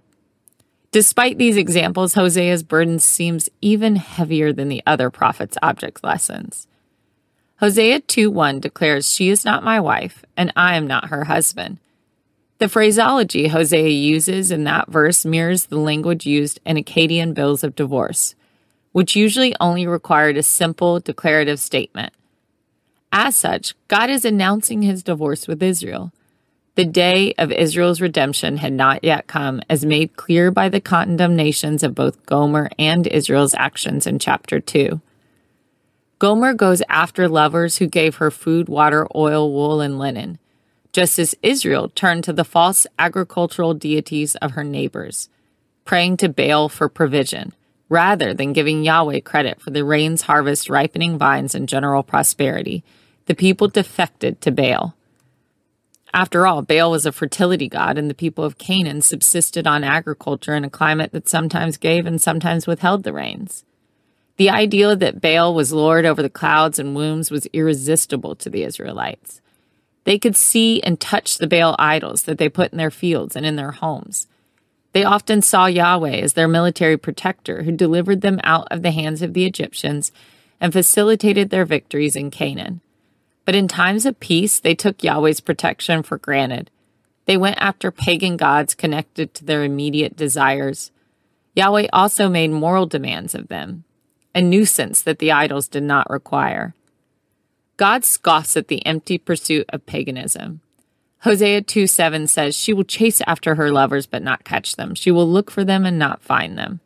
Despite 0.90 1.38
these 1.38 1.56
examples, 1.56 2.14
Hosea's 2.14 2.62
burden 2.62 2.98
seems 2.98 3.48
even 3.60 3.96
heavier 3.96 4.52
than 4.52 4.68
the 4.68 4.82
other 4.86 5.10
prophets' 5.10 5.56
object 5.62 6.04
lessons. 6.04 6.66
Hosea 7.60 8.00
2:1 8.00 8.60
declares, 8.60 9.10
She 9.10 9.28
is 9.30 9.44
not 9.44 9.62
my 9.62 9.78
wife, 9.80 10.24
and 10.36 10.52
I 10.56 10.76
am 10.76 10.86
not 10.86 11.08
her 11.08 11.24
husband. 11.24 11.78
The 12.58 12.68
phraseology 12.68 13.48
Hosea 13.48 13.88
uses 13.88 14.50
in 14.50 14.64
that 14.64 14.90
verse 14.90 15.24
mirrors 15.24 15.66
the 15.66 15.78
language 15.78 16.26
used 16.26 16.60
in 16.66 16.76
Akkadian 16.76 17.34
bills 17.34 17.64
of 17.64 17.74
divorce, 17.74 18.34
which 18.92 19.16
usually 19.16 19.54
only 19.60 19.86
required 19.86 20.36
a 20.36 20.42
simple 20.42 21.00
declarative 21.00 21.58
statement. 21.58 22.12
As 23.12 23.36
such, 23.36 23.74
God 23.88 24.08
is 24.08 24.24
announcing 24.24 24.80
his 24.80 25.02
divorce 25.02 25.46
with 25.46 25.62
Israel. 25.62 26.12
The 26.74 26.86
day 26.86 27.34
of 27.34 27.52
Israel's 27.52 28.00
redemption 28.00 28.56
had 28.56 28.72
not 28.72 29.04
yet 29.04 29.26
come, 29.26 29.60
as 29.68 29.84
made 29.84 30.16
clear 30.16 30.50
by 30.50 30.70
the 30.70 30.80
condemnations 30.80 31.82
of 31.82 31.94
both 31.94 32.24
Gomer 32.24 32.70
and 32.78 33.06
Israel's 33.06 33.52
actions 33.52 34.06
in 34.06 34.18
chapter 34.18 34.58
2. 34.58 35.02
Gomer 36.18 36.54
goes 36.54 36.82
after 36.88 37.28
lovers 37.28 37.76
who 37.76 37.86
gave 37.86 38.16
her 38.16 38.30
food, 38.30 38.70
water, 38.70 39.06
oil, 39.14 39.52
wool, 39.52 39.82
and 39.82 39.98
linen, 39.98 40.38
just 40.94 41.18
as 41.18 41.34
Israel 41.42 41.90
turned 41.90 42.24
to 42.24 42.32
the 42.32 42.44
false 42.44 42.86
agricultural 42.98 43.74
deities 43.74 44.36
of 44.36 44.52
her 44.52 44.64
neighbors, 44.64 45.28
praying 45.84 46.16
to 46.18 46.30
Baal 46.30 46.70
for 46.70 46.88
provision, 46.88 47.52
rather 47.90 48.32
than 48.32 48.54
giving 48.54 48.82
Yahweh 48.82 49.20
credit 49.20 49.60
for 49.60 49.70
the 49.70 49.84
rains, 49.84 50.22
harvest, 50.22 50.70
ripening 50.70 51.18
vines, 51.18 51.54
and 51.54 51.68
general 51.68 52.02
prosperity. 52.02 52.82
The 53.26 53.34
people 53.34 53.68
defected 53.68 54.40
to 54.40 54.50
Baal. 54.50 54.94
After 56.14 56.46
all, 56.46 56.60
Baal 56.62 56.90
was 56.90 57.06
a 57.06 57.12
fertility 57.12 57.68
god, 57.68 57.96
and 57.96 58.10
the 58.10 58.14
people 58.14 58.44
of 58.44 58.58
Canaan 58.58 59.00
subsisted 59.00 59.66
on 59.66 59.82
agriculture 59.82 60.54
in 60.54 60.64
a 60.64 60.70
climate 60.70 61.12
that 61.12 61.28
sometimes 61.28 61.76
gave 61.76 62.04
and 62.04 62.20
sometimes 62.20 62.66
withheld 62.66 63.02
the 63.02 63.12
rains. 63.12 63.64
The 64.36 64.50
idea 64.50 64.96
that 64.96 65.20
Baal 65.20 65.54
was 65.54 65.72
Lord 65.72 66.04
over 66.04 66.22
the 66.22 66.28
clouds 66.28 66.78
and 66.78 66.94
wombs 66.94 67.30
was 67.30 67.46
irresistible 67.52 68.34
to 68.36 68.50
the 68.50 68.64
Israelites. 68.64 69.40
They 70.04 70.18
could 70.18 70.36
see 70.36 70.82
and 70.82 71.00
touch 71.00 71.38
the 71.38 71.46
Baal 71.46 71.76
idols 71.78 72.24
that 72.24 72.38
they 72.38 72.48
put 72.48 72.72
in 72.72 72.78
their 72.78 72.90
fields 72.90 73.36
and 73.36 73.46
in 73.46 73.56
their 73.56 73.72
homes. 73.72 74.26
They 74.92 75.04
often 75.04 75.40
saw 75.40 75.66
Yahweh 75.66 76.16
as 76.16 76.34
their 76.34 76.48
military 76.48 76.98
protector 76.98 77.62
who 77.62 77.72
delivered 77.72 78.20
them 78.20 78.40
out 78.44 78.68
of 78.70 78.82
the 78.82 78.90
hands 78.90 79.22
of 79.22 79.32
the 79.32 79.46
Egyptians 79.46 80.12
and 80.60 80.72
facilitated 80.72 81.50
their 81.50 81.64
victories 81.64 82.16
in 82.16 82.30
Canaan. 82.30 82.80
But 83.44 83.54
in 83.54 83.68
times 83.68 84.06
of 84.06 84.20
peace, 84.20 84.60
they 84.60 84.74
took 84.74 85.02
Yahweh's 85.02 85.40
protection 85.40 86.02
for 86.02 86.18
granted. 86.18 86.70
They 87.26 87.36
went 87.36 87.58
after 87.58 87.90
pagan 87.90 88.36
gods 88.36 88.74
connected 88.74 89.34
to 89.34 89.44
their 89.44 89.64
immediate 89.64 90.16
desires. 90.16 90.90
Yahweh 91.54 91.88
also 91.92 92.28
made 92.28 92.50
moral 92.50 92.86
demands 92.86 93.34
of 93.34 93.48
them 93.48 93.84
a 94.34 94.42
nuisance 94.42 95.02
that 95.02 95.18
the 95.18 95.32
idols 95.32 95.68
did 95.68 95.82
not 95.82 96.08
require. 96.10 96.74
God 97.76 98.04
scoffs 98.04 98.56
at 98.56 98.68
the 98.68 98.84
empty 98.86 99.18
pursuit 99.18 99.66
of 99.70 99.86
paganism. 99.86 100.60
Hosea 101.20 101.62
2 101.62 101.86
7 101.86 102.26
says, 102.26 102.56
She 102.56 102.72
will 102.72 102.84
chase 102.84 103.20
after 103.26 103.54
her 103.54 103.70
lovers 103.70 104.06
but 104.06 104.22
not 104.22 104.44
catch 104.44 104.76
them. 104.76 104.94
She 104.94 105.10
will 105.10 105.28
look 105.28 105.50
for 105.50 105.64
them 105.64 105.84
and 105.84 105.98
not 105.98 106.22
find 106.22 106.58
them. 106.58 106.80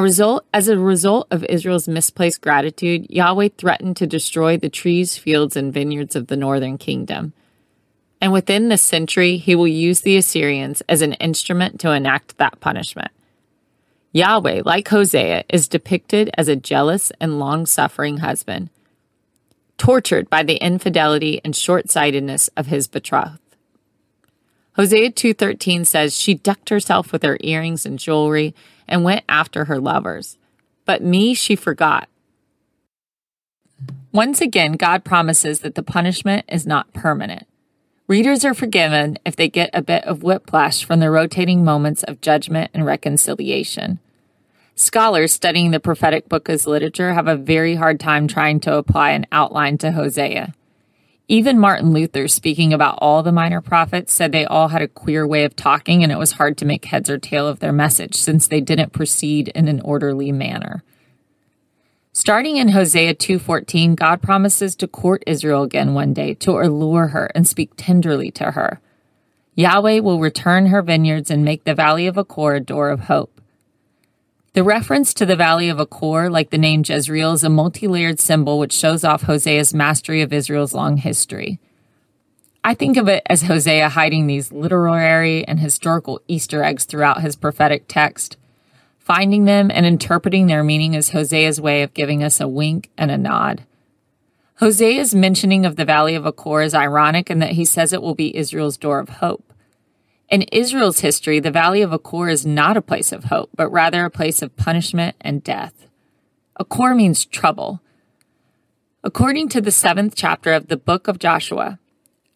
Result, 0.00 0.46
as 0.54 0.68
a 0.68 0.78
result 0.78 1.26
of 1.30 1.44
Israel's 1.44 1.86
misplaced 1.86 2.40
gratitude, 2.40 3.06
Yahweh 3.10 3.50
threatened 3.58 3.96
to 3.98 4.06
destroy 4.06 4.56
the 4.56 4.70
trees, 4.70 5.18
fields, 5.18 5.56
and 5.56 5.72
vineyards 5.72 6.16
of 6.16 6.28
the 6.28 6.36
northern 6.36 6.78
kingdom. 6.78 7.34
And 8.20 8.32
within 8.32 8.68
this 8.68 8.82
century, 8.82 9.36
he 9.36 9.54
will 9.54 9.68
use 9.68 10.00
the 10.00 10.16
Assyrians 10.16 10.80
as 10.88 11.02
an 11.02 11.12
instrument 11.14 11.80
to 11.80 11.90
enact 11.90 12.38
that 12.38 12.60
punishment. 12.60 13.10
Yahweh, 14.12 14.62
like 14.64 14.88
Hosea, 14.88 15.44
is 15.48 15.68
depicted 15.68 16.30
as 16.38 16.48
a 16.48 16.56
jealous 16.56 17.10
and 17.20 17.38
long 17.38 17.66
suffering 17.66 18.18
husband, 18.18 18.70
tortured 19.76 20.30
by 20.30 20.42
the 20.42 20.56
infidelity 20.56 21.40
and 21.44 21.56
short 21.56 21.90
sightedness 21.90 22.48
of 22.56 22.66
his 22.66 22.86
betrothed. 22.86 23.40
Hosea 24.76 25.10
2:13 25.10 25.84
says 25.84 26.18
she 26.18 26.34
decked 26.34 26.68
herself 26.68 27.12
with 27.12 27.22
her 27.22 27.38
earrings 27.40 27.84
and 27.84 27.98
jewelry 27.98 28.54
and 28.88 29.04
went 29.04 29.24
after 29.28 29.66
her 29.66 29.78
lovers. 29.78 30.38
But 30.84 31.02
me 31.02 31.34
she 31.34 31.56
forgot. 31.56 32.08
Once 34.12 34.40
again, 34.40 34.72
God 34.72 35.04
promises 35.04 35.60
that 35.60 35.74
the 35.74 35.82
punishment 35.82 36.44
is 36.48 36.66
not 36.66 36.92
permanent. 36.92 37.46
Readers 38.08 38.44
are 38.44 38.52
forgiven 38.52 39.18
if 39.24 39.36
they 39.36 39.48
get 39.48 39.70
a 39.72 39.80
bit 39.80 40.04
of 40.04 40.22
whiplash 40.22 40.84
from 40.84 41.00
the 41.00 41.10
rotating 41.10 41.64
moments 41.64 42.02
of 42.02 42.20
judgment 42.20 42.70
and 42.74 42.84
reconciliation. 42.84 44.00
Scholars 44.74 45.32
studying 45.32 45.70
the 45.70 45.80
prophetic 45.80 46.28
book 46.28 46.50
as 46.50 46.66
literature 46.66 47.14
have 47.14 47.28
a 47.28 47.36
very 47.36 47.76
hard 47.76 48.00
time 48.00 48.28
trying 48.28 48.60
to 48.60 48.74
apply 48.74 49.10
an 49.10 49.26
outline 49.32 49.78
to 49.78 49.92
Hosea. 49.92 50.52
Even 51.28 51.58
Martin 51.58 51.92
Luther, 51.92 52.28
speaking 52.28 52.72
about 52.72 52.98
all 53.00 53.22
the 53.22 53.32
minor 53.32 53.60
prophets, 53.60 54.12
said 54.12 54.32
they 54.32 54.44
all 54.44 54.68
had 54.68 54.82
a 54.82 54.88
queer 54.88 55.26
way 55.26 55.44
of 55.44 55.56
talking 55.56 56.02
and 56.02 56.12
it 56.12 56.18
was 56.18 56.32
hard 56.32 56.58
to 56.58 56.64
make 56.64 56.86
heads 56.86 57.08
or 57.08 57.18
tail 57.18 57.46
of 57.46 57.60
their 57.60 57.72
message 57.72 58.16
since 58.16 58.46
they 58.46 58.60
didn't 58.60 58.92
proceed 58.92 59.48
in 59.48 59.68
an 59.68 59.80
orderly 59.82 60.32
manner. 60.32 60.82
Starting 62.12 62.56
in 62.56 62.70
Hosea 62.70 63.14
2:14, 63.14 63.94
God 63.94 64.20
promises 64.20 64.76
to 64.76 64.86
court 64.86 65.22
Israel 65.26 65.62
again 65.62 65.94
one 65.94 66.12
day 66.12 66.34
to 66.34 66.58
allure 66.58 67.08
her 67.08 67.30
and 67.34 67.48
speak 67.48 67.70
tenderly 67.76 68.30
to 68.32 68.50
her. 68.50 68.80
Yahweh 69.54 70.00
will 70.00 70.20
return 70.20 70.66
her 70.66 70.82
vineyards 70.82 71.30
and 71.30 71.44
make 71.44 71.64
the 71.64 71.74
valley 71.74 72.06
of 72.06 72.18
Achor 72.18 72.54
a 72.54 72.60
door 72.60 72.90
of 72.90 73.00
hope. 73.00 73.40
The 74.54 74.62
reference 74.62 75.14
to 75.14 75.24
the 75.24 75.34
Valley 75.34 75.70
of 75.70 75.80
Achor, 75.80 76.28
like 76.28 76.50
the 76.50 76.58
name 76.58 76.82
Jezreel, 76.86 77.32
is 77.32 77.42
a 77.42 77.48
multi 77.48 77.88
layered 77.88 78.20
symbol 78.20 78.58
which 78.58 78.74
shows 78.74 79.02
off 79.02 79.22
Hosea's 79.22 79.72
mastery 79.72 80.20
of 80.20 80.30
Israel's 80.30 80.74
long 80.74 80.98
history. 80.98 81.58
I 82.62 82.74
think 82.74 82.98
of 82.98 83.08
it 83.08 83.22
as 83.24 83.44
Hosea 83.44 83.88
hiding 83.88 84.26
these 84.26 84.52
literary 84.52 85.42
and 85.48 85.58
historical 85.58 86.20
Easter 86.28 86.62
eggs 86.62 86.84
throughout 86.84 87.22
his 87.22 87.34
prophetic 87.34 87.86
text. 87.88 88.36
Finding 88.98 89.46
them 89.46 89.70
and 89.70 89.86
interpreting 89.86 90.48
their 90.48 90.62
meaning 90.62 90.92
is 90.92 91.10
Hosea's 91.10 91.58
way 91.58 91.82
of 91.82 91.94
giving 91.94 92.22
us 92.22 92.38
a 92.38 92.46
wink 92.46 92.90
and 92.98 93.10
a 93.10 93.16
nod. 93.16 93.64
Hosea's 94.56 95.14
mentioning 95.14 95.64
of 95.64 95.76
the 95.76 95.86
Valley 95.86 96.14
of 96.14 96.26
Achor 96.26 96.60
is 96.60 96.74
ironic 96.74 97.30
in 97.30 97.38
that 97.38 97.52
he 97.52 97.64
says 97.64 97.94
it 97.94 98.02
will 98.02 98.14
be 98.14 98.36
Israel's 98.36 98.76
door 98.76 98.98
of 98.98 99.08
hope. 99.08 99.51
In 100.32 100.42
Israel's 100.50 101.00
history, 101.00 101.40
the 101.40 101.50
Valley 101.50 101.82
of 101.82 101.92
Achor 101.92 102.30
is 102.30 102.46
not 102.46 102.78
a 102.78 102.80
place 102.80 103.12
of 103.12 103.24
hope, 103.24 103.50
but 103.54 103.70
rather 103.70 104.06
a 104.06 104.10
place 104.10 104.40
of 104.40 104.56
punishment 104.56 105.14
and 105.20 105.44
death. 105.44 105.86
Achor 106.58 106.94
means 106.94 107.26
trouble. 107.26 107.82
According 109.04 109.50
to 109.50 109.60
the 109.60 109.70
seventh 109.70 110.14
chapter 110.16 110.54
of 110.54 110.68
the 110.68 110.78
book 110.78 111.06
of 111.06 111.18
Joshua, 111.18 111.78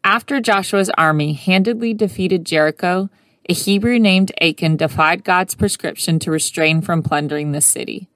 after 0.04 0.42
Joshua's 0.42 0.90
army 0.98 1.32
handedly 1.32 1.94
defeated 1.94 2.44
Jericho, 2.44 3.08
a 3.48 3.54
Hebrew 3.54 3.98
named 3.98 4.30
Achan 4.42 4.76
defied 4.76 5.24
God's 5.24 5.54
prescription 5.54 6.18
to 6.18 6.30
restrain 6.30 6.82
from 6.82 7.02
plundering 7.02 7.52
the 7.52 7.62
city. 7.62 8.10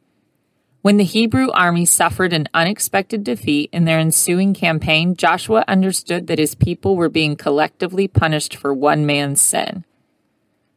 When 0.83 0.97
the 0.97 1.05
Hebrew 1.05 1.51
army 1.51 1.85
suffered 1.85 2.33
an 2.33 2.49
unexpected 2.55 3.23
defeat 3.23 3.69
in 3.71 3.85
their 3.85 3.99
ensuing 3.99 4.55
campaign, 4.55 5.15
Joshua 5.15 5.63
understood 5.69 6.27
that 6.27 6.39
his 6.39 6.55
people 6.55 6.97
were 6.97 7.11
being 7.11 7.37
collectively 7.37 8.09
punished 8.09 8.57
for 8.57 8.73
one 8.73 9.05
man's 9.05 9.43
sin. 9.43 9.85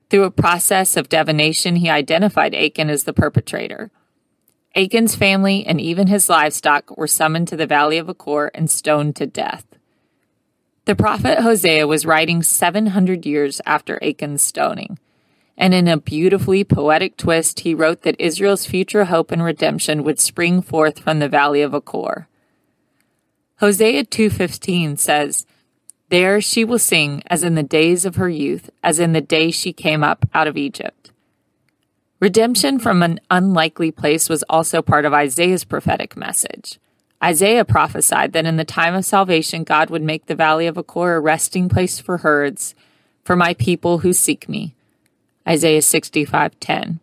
Through 0.10 0.26
a 0.26 0.32
process 0.32 0.98
of 0.98 1.08
divination, 1.08 1.78
he 1.78 1.90
identified 1.90 2.54
Achan 2.54 2.90
as 2.90 3.06
the 3.06 3.14
perpetrator. 3.14 3.92
Achan's 4.76 5.16
family 5.16 5.66
and 5.66 5.80
even 5.80 6.08
his 6.08 6.30
livestock 6.30 6.98
were 6.98 7.08
summoned 7.08 7.48
to 7.48 7.56
the 7.56 7.66
valley 7.66 7.98
of 7.98 8.10
Achor 8.10 8.52
and 8.54 8.70
stoned 8.70 9.16
to 9.16 9.26
death. 9.26 9.66
The 10.84 10.96
prophet 10.96 11.40
Hosea 11.40 11.88
was 11.88 12.06
writing 12.06 12.44
700 12.44 13.26
years 13.26 13.62
after 13.66 14.04
Achan's 14.04 14.42
stoning 14.42 14.98
and 15.58 15.74
in 15.74 15.88
a 15.88 15.98
beautifully 15.98 16.64
poetic 16.64 17.18
twist, 17.18 17.62
he 17.62 17.74
wrote 17.74 18.02
that 18.02 18.20
Israel's 18.20 18.66
future 18.66 19.06
hope 19.06 19.32
and 19.32 19.44
redemption 19.44 20.04
would 20.04 20.20
spring 20.20 20.62
forth 20.62 21.00
from 21.00 21.20
the 21.20 21.30
valley 21.30 21.62
of 21.62 21.74
Achor. 21.74 22.28
Hosea 23.60 24.06
2:15 24.06 24.98
says, 24.98 25.46
There 26.10 26.42
she 26.42 26.66
will 26.66 26.80
sing 26.80 27.24
as 27.28 27.44
in 27.44 27.56
the 27.56 27.64
days 27.64 28.06
of 28.06 28.16
her 28.16 28.30
youth, 28.30 28.70
as 28.84 29.00
in 29.00 29.14
the 29.14 29.22
day 29.22 29.52
she 29.52 29.72
came 29.72 30.04
up 30.04 30.28
out 30.34 30.48
of 30.48 30.58
Egypt. 30.58 31.12
Redemption 32.20 32.80
from 32.80 33.04
an 33.04 33.20
unlikely 33.30 33.92
place 33.92 34.30
was 34.30 34.44
also 34.50 34.82
part 34.82 35.06
of 35.06 35.14
Isaiah's 35.14 35.66
prophetic 35.66 36.18
message. 36.18 36.80
Isaiah 37.24 37.64
prophesied 37.64 38.34
that 38.34 38.46
in 38.46 38.58
the 38.58 38.66
time 38.66 38.96
of 38.96 39.06
salvation, 39.06 39.64
God 39.64 39.90
would 39.90 40.02
make 40.02 40.26
the 40.26 40.36
valley 40.36 40.68
of 40.68 40.78
Achor 40.78 41.16
a 41.16 41.20
resting 41.20 41.70
place 41.70 42.00
for 42.00 42.18
herds, 42.18 42.76
for 43.24 43.36
my 43.36 43.54
people 43.54 44.00
who 44.00 44.14
seek 44.14 44.50
me. 44.50 44.76
Isaiah 45.48 45.82
65:10. 45.82 47.00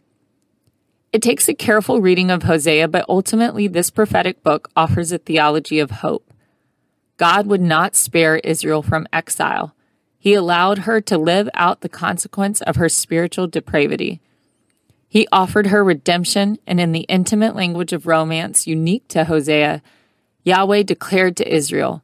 It 1.13 1.23
takes 1.23 1.49
a 1.49 1.55
careful 1.55 2.01
reading 2.01 2.31
of 2.31 2.45
Hosea, 2.45 2.89
but 2.89 3.05
ultimately 3.09 3.67
this 3.67 3.91
prophetic 3.91 4.43
book 4.43 4.71
offers 4.77 5.13
a 5.13 5.19
theology 5.19 5.79
of 5.79 5.91
hope. 5.91 6.33
God 7.17 7.47
would 7.47 7.61
not 7.61 7.97
spare 7.97 8.39
Israel 8.39 8.83
from 8.83 9.07
exile. 9.13 9.75
He 10.19 10.35
allowed 10.35 10.81
her 10.81 11.01
to 11.03 11.19
live 11.19 11.49
out 11.55 11.81
the 11.81 11.89
consequence 11.89 12.61
of 12.63 12.77
her 12.77 12.89
spiritual 12.89 13.47
depravity. 13.47 14.21
He 15.09 15.27
offered 15.33 15.67
her 15.67 15.83
redemption, 15.83 16.59
and 16.67 16.79
in 16.79 16.93
the 16.93 17.07
intimate 17.09 17.57
language 17.57 17.93
of 17.93 18.07
romance 18.07 18.67
unique 18.67 19.09
to 19.09 19.25
Hosea, 19.25 19.83
Yahweh 20.45 20.85
declared 20.85 21.37
to 21.39 21.55
Israel, 21.55 22.03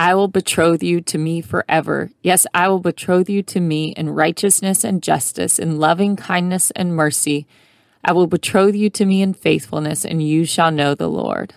I 0.00 0.14
will 0.14 0.28
betroth 0.28 0.82
you 0.82 1.02
to 1.02 1.18
me 1.18 1.42
forever. 1.42 2.10
Yes, 2.22 2.46
I 2.54 2.68
will 2.68 2.78
betroth 2.78 3.28
you 3.28 3.42
to 3.42 3.60
me 3.60 3.88
in 3.88 4.08
righteousness 4.08 4.82
and 4.82 5.02
justice, 5.02 5.58
in 5.58 5.78
loving 5.78 6.16
kindness 6.16 6.70
and 6.70 6.96
mercy. 6.96 7.46
I 8.02 8.12
will 8.12 8.26
betroth 8.26 8.74
you 8.74 8.88
to 8.88 9.04
me 9.04 9.20
in 9.20 9.34
faithfulness, 9.34 10.06
and 10.06 10.22
you 10.26 10.46
shall 10.46 10.70
know 10.70 10.94
the 10.94 11.06
Lord. 11.06 11.52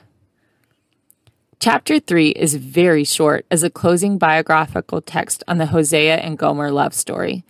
Chapter 1.61 2.01
3 2.01 2.31
is 2.31 2.55
very 2.55 3.05
short 3.05 3.45
as 3.49 3.63
a 3.63 3.69
closing 3.69 4.17
biographical 4.17 4.99
text 4.99 5.41
on 5.47 5.57
the 5.57 5.67
Hosea 5.67 6.17
and 6.17 6.37
Gomer 6.37 6.69
love 6.69 6.93
story, 6.93 7.45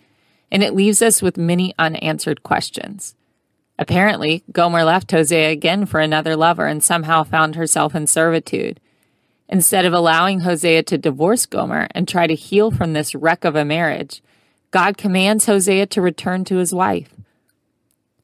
and 0.52 0.62
it 0.62 0.76
leaves 0.76 1.02
us 1.02 1.20
with 1.20 1.36
many 1.36 1.74
unanswered 1.76 2.44
questions. 2.44 3.16
Apparently, 3.80 4.44
Gomer 4.52 4.84
left 4.84 5.10
Hosea 5.10 5.50
again 5.50 5.86
for 5.86 5.98
another 5.98 6.36
lover 6.36 6.66
and 6.68 6.84
somehow 6.84 7.24
found 7.24 7.56
herself 7.56 7.96
in 7.96 8.06
servitude. 8.06 8.78
Instead 9.48 9.84
of 9.84 9.92
allowing 9.92 10.40
Hosea 10.40 10.82
to 10.84 10.98
divorce 10.98 11.46
Gomer 11.46 11.88
and 11.92 12.08
try 12.08 12.26
to 12.26 12.34
heal 12.34 12.70
from 12.70 12.92
this 12.92 13.14
wreck 13.14 13.44
of 13.44 13.56
a 13.56 13.64
marriage, 13.64 14.22
God 14.70 14.96
commands 14.96 15.46
Hosea 15.46 15.86
to 15.86 16.00
return 16.00 16.44
to 16.46 16.56
his 16.56 16.74
wife. 16.74 17.14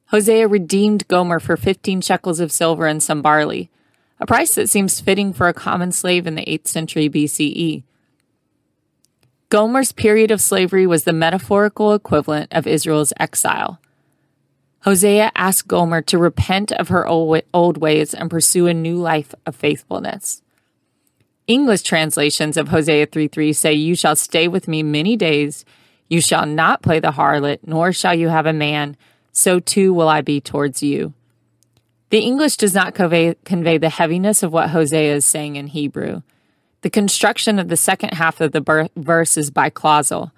Hosea 0.06 0.48
redeemed 0.48 1.06
Gomer 1.08 1.38
for 1.38 1.56
15 1.56 2.00
shekels 2.00 2.40
of 2.40 2.50
silver 2.50 2.86
and 2.86 3.02
some 3.02 3.22
barley 3.22 3.70
a 4.20 4.26
price 4.26 4.54
that 4.54 4.68
seems 4.68 5.00
fitting 5.00 5.32
for 5.32 5.48
a 5.48 5.54
common 5.54 5.90
slave 5.90 6.26
in 6.26 6.34
the 6.34 6.44
8th 6.44 6.66
century 6.66 7.08
BCE. 7.08 7.82
Gomer's 9.48 9.92
period 9.92 10.30
of 10.30 10.40
slavery 10.40 10.86
was 10.86 11.04
the 11.04 11.12
metaphorical 11.12 11.94
equivalent 11.94 12.52
of 12.52 12.66
Israel's 12.66 13.12
exile. 13.18 13.80
Hosea 14.80 15.32
asked 15.34 15.68
Gomer 15.68 16.02
to 16.02 16.18
repent 16.18 16.70
of 16.72 16.88
her 16.88 17.06
old 17.06 17.78
ways 17.78 18.14
and 18.14 18.30
pursue 18.30 18.66
a 18.66 18.74
new 18.74 18.96
life 18.96 19.34
of 19.46 19.56
faithfulness. 19.56 20.42
English 21.50 21.82
translations 21.82 22.56
of 22.56 22.68
Hosea 22.68 23.08
3:3 23.08 23.52
say, 23.52 23.72
"You 23.72 23.96
shall 23.96 24.14
stay 24.14 24.46
with 24.46 24.68
me 24.68 24.84
many 24.84 25.16
days; 25.16 25.64
you 26.08 26.20
shall 26.20 26.46
not 26.46 26.80
play 26.80 27.00
the 27.00 27.10
harlot, 27.10 27.58
nor 27.66 27.92
shall 27.92 28.14
you 28.14 28.28
have 28.28 28.46
a 28.46 28.52
man; 28.52 28.96
so 29.32 29.58
too 29.58 29.92
will 29.92 30.08
I 30.08 30.20
be 30.20 30.40
towards 30.40 30.80
you." 30.80 31.12
The 32.10 32.20
English 32.20 32.56
does 32.56 32.72
not 32.72 32.94
convey, 32.94 33.34
convey 33.44 33.78
the 33.78 33.88
heaviness 33.88 34.44
of 34.44 34.52
what 34.52 34.70
Hosea 34.70 35.12
is 35.16 35.24
saying 35.24 35.56
in 35.56 35.66
Hebrew. 35.66 36.22
The 36.82 36.90
construction 36.90 37.58
of 37.58 37.66
the 37.66 37.76
second 37.76 38.14
half 38.14 38.40
of 38.40 38.52
the 38.52 38.88
verse 38.94 39.36
is 39.36 39.50
biclausal. 39.50 40.30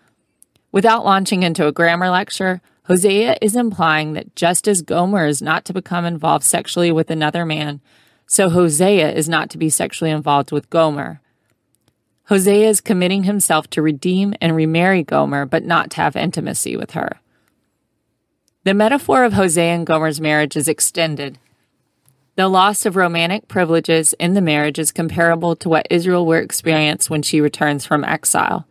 Without 0.72 1.04
launching 1.04 1.42
into 1.42 1.66
a 1.66 1.72
grammar 1.72 2.08
lecture, 2.08 2.62
Hosea 2.84 3.36
is 3.42 3.54
implying 3.54 4.14
that 4.14 4.34
just 4.34 4.66
as 4.66 4.80
Gomer 4.80 5.26
is 5.26 5.42
not 5.42 5.66
to 5.66 5.74
become 5.74 6.06
involved 6.06 6.44
sexually 6.44 6.90
with 6.90 7.10
another 7.10 7.44
man, 7.44 7.82
so 8.26 8.48
Hosea 8.48 9.12
is 9.12 9.28
not 9.28 9.50
to 9.50 9.58
be 9.58 9.68
sexually 9.68 10.10
involved 10.10 10.52
with 10.52 10.70
Gomer. 10.70 11.20
Hosea 12.24 12.68
is 12.68 12.80
committing 12.80 13.24
himself 13.24 13.68
to 13.70 13.82
redeem 13.82 14.34
and 14.40 14.56
remarry 14.56 15.02
Gomer, 15.02 15.44
but 15.44 15.64
not 15.64 15.90
to 15.92 15.96
have 15.98 16.16
intimacy 16.16 16.76
with 16.76 16.92
her. 16.92 17.20
The 18.64 18.74
metaphor 18.74 19.24
of 19.24 19.32
Hosea 19.32 19.74
and 19.74 19.86
Gomer's 19.86 20.20
marriage 20.20 20.56
is 20.56 20.68
extended 20.68 21.38
the 22.34 22.48
loss 22.48 22.86
of 22.86 22.96
romantic 22.96 23.46
privileges 23.46 24.14
in 24.14 24.32
the 24.32 24.40
marriage 24.40 24.78
is 24.78 24.90
comparable 24.90 25.54
to 25.56 25.68
what 25.68 25.86
Israel 25.90 26.24
will 26.24 26.38
experience 26.38 27.10
when 27.10 27.20
she 27.20 27.42
returns 27.42 27.84
from 27.84 28.04
exile. 28.04 28.66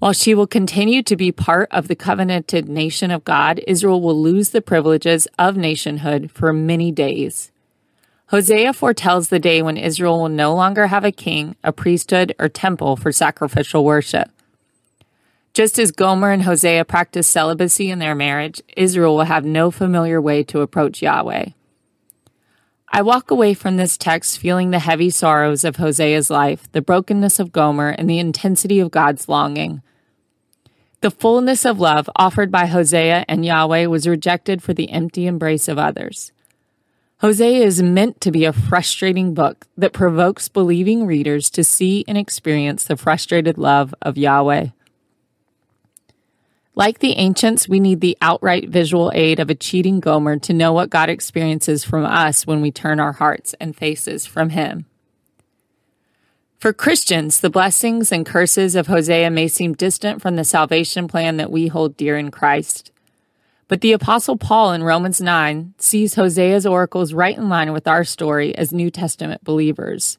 While 0.00 0.14
she 0.14 0.34
will 0.34 0.46
continue 0.46 1.02
to 1.02 1.14
be 1.14 1.30
part 1.30 1.68
of 1.70 1.86
the 1.86 1.94
covenanted 1.94 2.70
nation 2.70 3.10
of 3.10 3.22
God, 3.22 3.60
Israel 3.66 4.00
will 4.00 4.18
lose 4.18 4.48
the 4.48 4.62
privileges 4.62 5.28
of 5.38 5.58
nationhood 5.58 6.30
for 6.30 6.54
many 6.54 6.90
days. 6.90 7.52
Hosea 8.28 8.72
foretells 8.72 9.28
the 9.28 9.38
day 9.38 9.60
when 9.60 9.76
Israel 9.76 10.18
will 10.18 10.30
no 10.30 10.54
longer 10.54 10.86
have 10.86 11.04
a 11.04 11.12
king, 11.12 11.54
a 11.62 11.70
priesthood, 11.70 12.34
or 12.38 12.48
temple 12.48 12.96
for 12.96 13.12
sacrificial 13.12 13.84
worship. 13.84 14.30
Just 15.52 15.78
as 15.78 15.92
Gomer 15.92 16.30
and 16.30 16.44
Hosea 16.44 16.86
practiced 16.86 17.30
celibacy 17.30 17.90
in 17.90 17.98
their 17.98 18.14
marriage, 18.14 18.62
Israel 18.78 19.16
will 19.16 19.24
have 19.24 19.44
no 19.44 19.70
familiar 19.70 20.18
way 20.18 20.42
to 20.44 20.62
approach 20.62 21.02
Yahweh. 21.02 21.50
I 22.90 23.02
walk 23.02 23.30
away 23.30 23.52
from 23.52 23.76
this 23.76 23.98
text 23.98 24.38
feeling 24.38 24.70
the 24.70 24.78
heavy 24.78 25.10
sorrows 25.10 25.62
of 25.62 25.76
Hosea's 25.76 26.30
life, 26.30 26.72
the 26.72 26.80
brokenness 26.80 27.38
of 27.38 27.52
Gomer, 27.52 27.90
and 27.90 28.08
the 28.08 28.18
intensity 28.18 28.80
of 28.80 28.90
God's 28.90 29.28
longing. 29.28 29.82
The 31.00 31.10
fullness 31.10 31.64
of 31.64 31.80
love 31.80 32.10
offered 32.14 32.50
by 32.50 32.66
Hosea 32.66 33.24
and 33.26 33.44
Yahweh 33.44 33.86
was 33.86 34.06
rejected 34.06 34.62
for 34.62 34.74
the 34.74 34.90
empty 34.90 35.26
embrace 35.26 35.66
of 35.66 35.78
others. 35.78 36.30
Hosea 37.20 37.64
is 37.64 37.82
meant 37.82 38.20
to 38.20 38.30
be 38.30 38.44
a 38.44 38.52
frustrating 38.52 39.32
book 39.32 39.66
that 39.78 39.94
provokes 39.94 40.48
believing 40.48 41.06
readers 41.06 41.48
to 41.50 41.64
see 41.64 42.04
and 42.06 42.18
experience 42.18 42.84
the 42.84 42.96
frustrated 42.96 43.56
love 43.56 43.94
of 44.02 44.18
Yahweh. 44.18 44.68
Like 46.74 46.98
the 46.98 47.16
ancients, 47.16 47.68
we 47.68 47.80
need 47.80 48.00
the 48.00 48.16
outright 48.20 48.68
visual 48.68 49.10
aid 49.14 49.40
of 49.40 49.50
a 49.50 49.54
cheating 49.54 50.00
Gomer 50.00 50.38
to 50.38 50.52
know 50.52 50.72
what 50.72 50.90
God 50.90 51.08
experiences 51.08 51.82
from 51.82 52.04
us 52.04 52.46
when 52.46 52.60
we 52.60 52.70
turn 52.70 53.00
our 53.00 53.12
hearts 53.12 53.54
and 53.58 53.76
faces 53.76 54.26
from 54.26 54.50
Him. 54.50 54.86
For 56.60 56.74
Christians, 56.74 57.40
the 57.40 57.48
blessings 57.48 58.12
and 58.12 58.26
curses 58.26 58.76
of 58.76 58.86
Hosea 58.86 59.30
may 59.30 59.48
seem 59.48 59.72
distant 59.72 60.20
from 60.20 60.36
the 60.36 60.44
salvation 60.44 61.08
plan 61.08 61.38
that 61.38 61.50
we 61.50 61.68
hold 61.68 61.96
dear 61.96 62.18
in 62.18 62.30
Christ. 62.30 62.92
But 63.66 63.80
the 63.80 63.92
Apostle 63.92 64.36
Paul 64.36 64.72
in 64.72 64.82
Romans 64.82 65.22
9 65.22 65.72
sees 65.78 66.16
Hosea's 66.16 66.66
oracles 66.66 67.14
right 67.14 67.34
in 67.34 67.48
line 67.48 67.72
with 67.72 67.88
our 67.88 68.04
story 68.04 68.54
as 68.54 68.72
New 68.72 68.90
Testament 68.90 69.42
believers. 69.42 70.18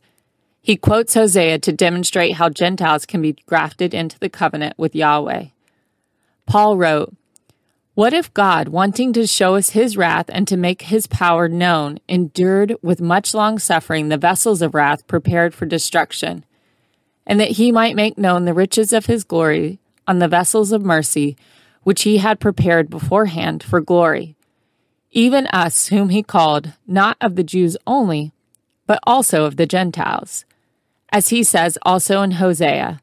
He 0.64 0.78
quotes 0.78 1.14
Hosea 1.14 1.60
to 1.60 1.72
demonstrate 1.72 2.34
how 2.34 2.50
Gentiles 2.50 3.06
can 3.06 3.22
be 3.22 3.38
grafted 3.46 3.94
into 3.94 4.18
the 4.18 4.28
covenant 4.28 4.80
with 4.80 4.96
Yahweh. 4.96 5.50
Paul 6.48 6.76
wrote, 6.76 7.16
What 8.02 8.16
if 8.16 8.34
God, 8.34 8.70
wanting 8.70 9.14
to 9.14 9.28
show 9.28 9.54
us 9.54 9.70
his 9.70 9.96
wrath 9.96 10.26
and 10.30 10.48
to 10.48 10.58
make 10.58 10.82
his 10.82 11.06
power 11.06 11.48
known, 11.48 12.00
endured 12.10 12.74
with 12.82 13.00
much 13.00 13.36
long 13.36 13.60
suffering 13.60 14.10
the 14.10 14.18
vessels 14.18 14.64
of 14.64 14.74
wrath 14.74 15.06
prepared 15.06 15.54
for 15.54 15.68
destruction, 15.68 16.44
and 17.28 17.40
that 17.40 17.52
he 17.52 17.72
might 17.72 17.96
make 17.96 18.18
known 18.18 18.46
the 18.46 18.56
riches 18.56 18.92
of 18.92 19.06
his 19.06 19.24
glory 19.24 19.80
on 20.08 20.18
the 20.18 20.28
vessels 20.28 20.72
of 20.72 20.82
mercy, 20.82 21.38
which 21.84 22.02
he 22.02 22.18
had 22.18 22.40
prepared 22.40 22.90
beforehand 22.90 23.62
for 23.62 23.80
glory? 23.80 24.36
Even 25.12 25.46
us, 25.54 25.90
whom 25.90 26.10
he 26.10 26.24
called, 26.24 26.74
not 26.88 27.18
of 27.22 27.36
the 27.36 27.44
Jews 27.44 27.78
only, 27.86 28.34
but 28.88 28.98
also 29.04 29.46
of 29.46 29.58
the 29.58 29.68
Gentiles. 29.68 30.44
As 31.10 31.28
he 31.28 31.44
says 31.44 31.78
also 31.84 32.24
in 32.24 32.32
Hosea, 32.32 33.00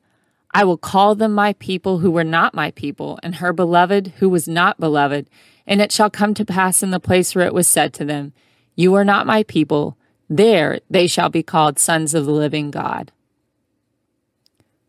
I 0.59 0.65
will 0.65 0.77
call 0.77 1.15
them 1.15 1.35
my 1.35 1.53
people 1.53 1.99
who 1.99 2.11
were 2.11 2.25
not 2.25 2.53
my 2.53 2.73
people, 2.73 3.21
and 3.23 3.37
her 3.37 3.53
beloved 3.53 4.15
who 4.17 4.29
was 4.29 4.49
not 4.49 4.81
beloved. 4.81 5.31
And 5.69 5.81
it 5.81 5.93
shall 5.93 6.11
come 6.11 6.35
to 6.35 6.45
pass 6.45 6.83
in 6.83 6.91
the 6.91 6.99
place 6.99 7.33
where 7.33 7.47
it 7.47 7.55
was 7.55 7.69
said 7.69 7.95
to 7.95 8.05
them, 8.05 8.33
You 8.75 8.93
are 8.97 9.05
not 9.05 9.25
my 9.25 9.45
people. 9.45 9.97
There 10.29 10.81
they 10.91 11.07
shall 11.07 11.29
be 11.29 11.45
called 11.45 11.79
sons 11.79 12.13
of 12.13 12.27
the 12.27 12.33
living 12.33 12.73
God. 12.73 13.13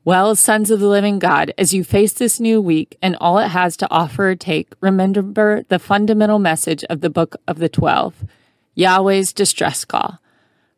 Well, 0.04 0.36
sons 0.36 0.72
of 0.72 0.80
the 0.80 0.88
living 0.88 1.20
God, 1.20 1.54
as 1.56 1.72
you 1.72 1.84
face 1.84 2.14
this 2.14 2.40
new 2.40 2.60
week 2.60 2.98
and 3.00 3.16
all 3.22 3.38
it 3.38 3.50
has 3.50 3.78
to 3.78 3.92
offer 3.92 4.32
or 4.32 4.36
take, 4.36 4.74
remember 4.82 5.62
the 5.70 5.78
fundamental 5.78 6.40
message 6.40 6.84
of 6.86 7.02
the 7.02 7.12
book 7.12 7.36
of 7.48 7.60
the 7.60 7.70
Twelve 7.70 8.26
Yahweh's 8.74 9.34
distress 9.34 9.86
call. 9.86 10.18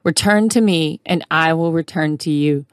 Return 0.04 0.50
to 0.50 0.60
me, 0.60 1.00
and 1.06 1.26
I 1.32 1.54
will 1.54 1.72
return 1.72 2.18
to 2.18 2.30
you. 2.30 2.66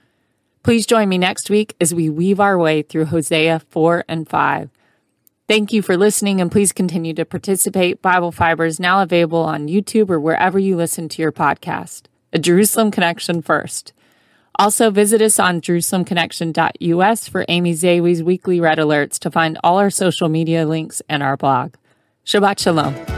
Please 0.68 0.84
join 0.84 1.08
me 1.08 1.16
next 1.16 1.48
week 1.48 1.74
as 1.80 1.94
we 1.94 2.10
weave 2.10 2.40
our 2.40 2.58
way 2.58 2.82
through 2.82 3.06
Hosea 3.06 3.60
4 3.70 4.04
and 4.06 4.28
5. 4.28 4.68
Thank 5.48 5.72
you 5.72 5.80
for 5.80 5.96
listening 5.96 6.42
and 6.42 6.52
please 6.52 6.72
continue 6.72 7.14
to 7.14 7.24
participate. 7.24 8.02
Bible 8.02 8.32
Fiber 8.32 8.66
is 8.66 8.78
now 8.78 9.00
available 9.00 9.38
on 9.38 9.68
YouTube 9.68 10.10
or 10.10 10.20
wherever 10.20 10.58
you 10.58 10.76
listen 10.76 11.08
to 11.08 11.22
your 11.22 11.32
podcast. 11.32 12.02
A 12.34 12.38
Jerusalem 12.38 12.90
connection 12.90 13.40
first. 13.40 13.94
Also, 14.58 14.90
visit 14.90 15.22
us 15.22 15.40
on 15.40 15.62
JerusalemConnection.us 15.62 17.28
for 17.28 17.46
Amy 17.48 17.72
Zawi's 17.72 18.22
weekly 18.22 18.60
red 18.60 18.76
alerts 18.76 19.18
to 19.20 19.30
find 19.30 19.58
all 19.64 19.78
our 19.78 19.88
social 19.88 20.28
media 20.28 20.66
links 20.66 21.00
and 21.08 21.22
our 21.22 21.38
blog. 21.38 21.76
Shabbat 22.26 22.58
Shalom. 22.58 23.17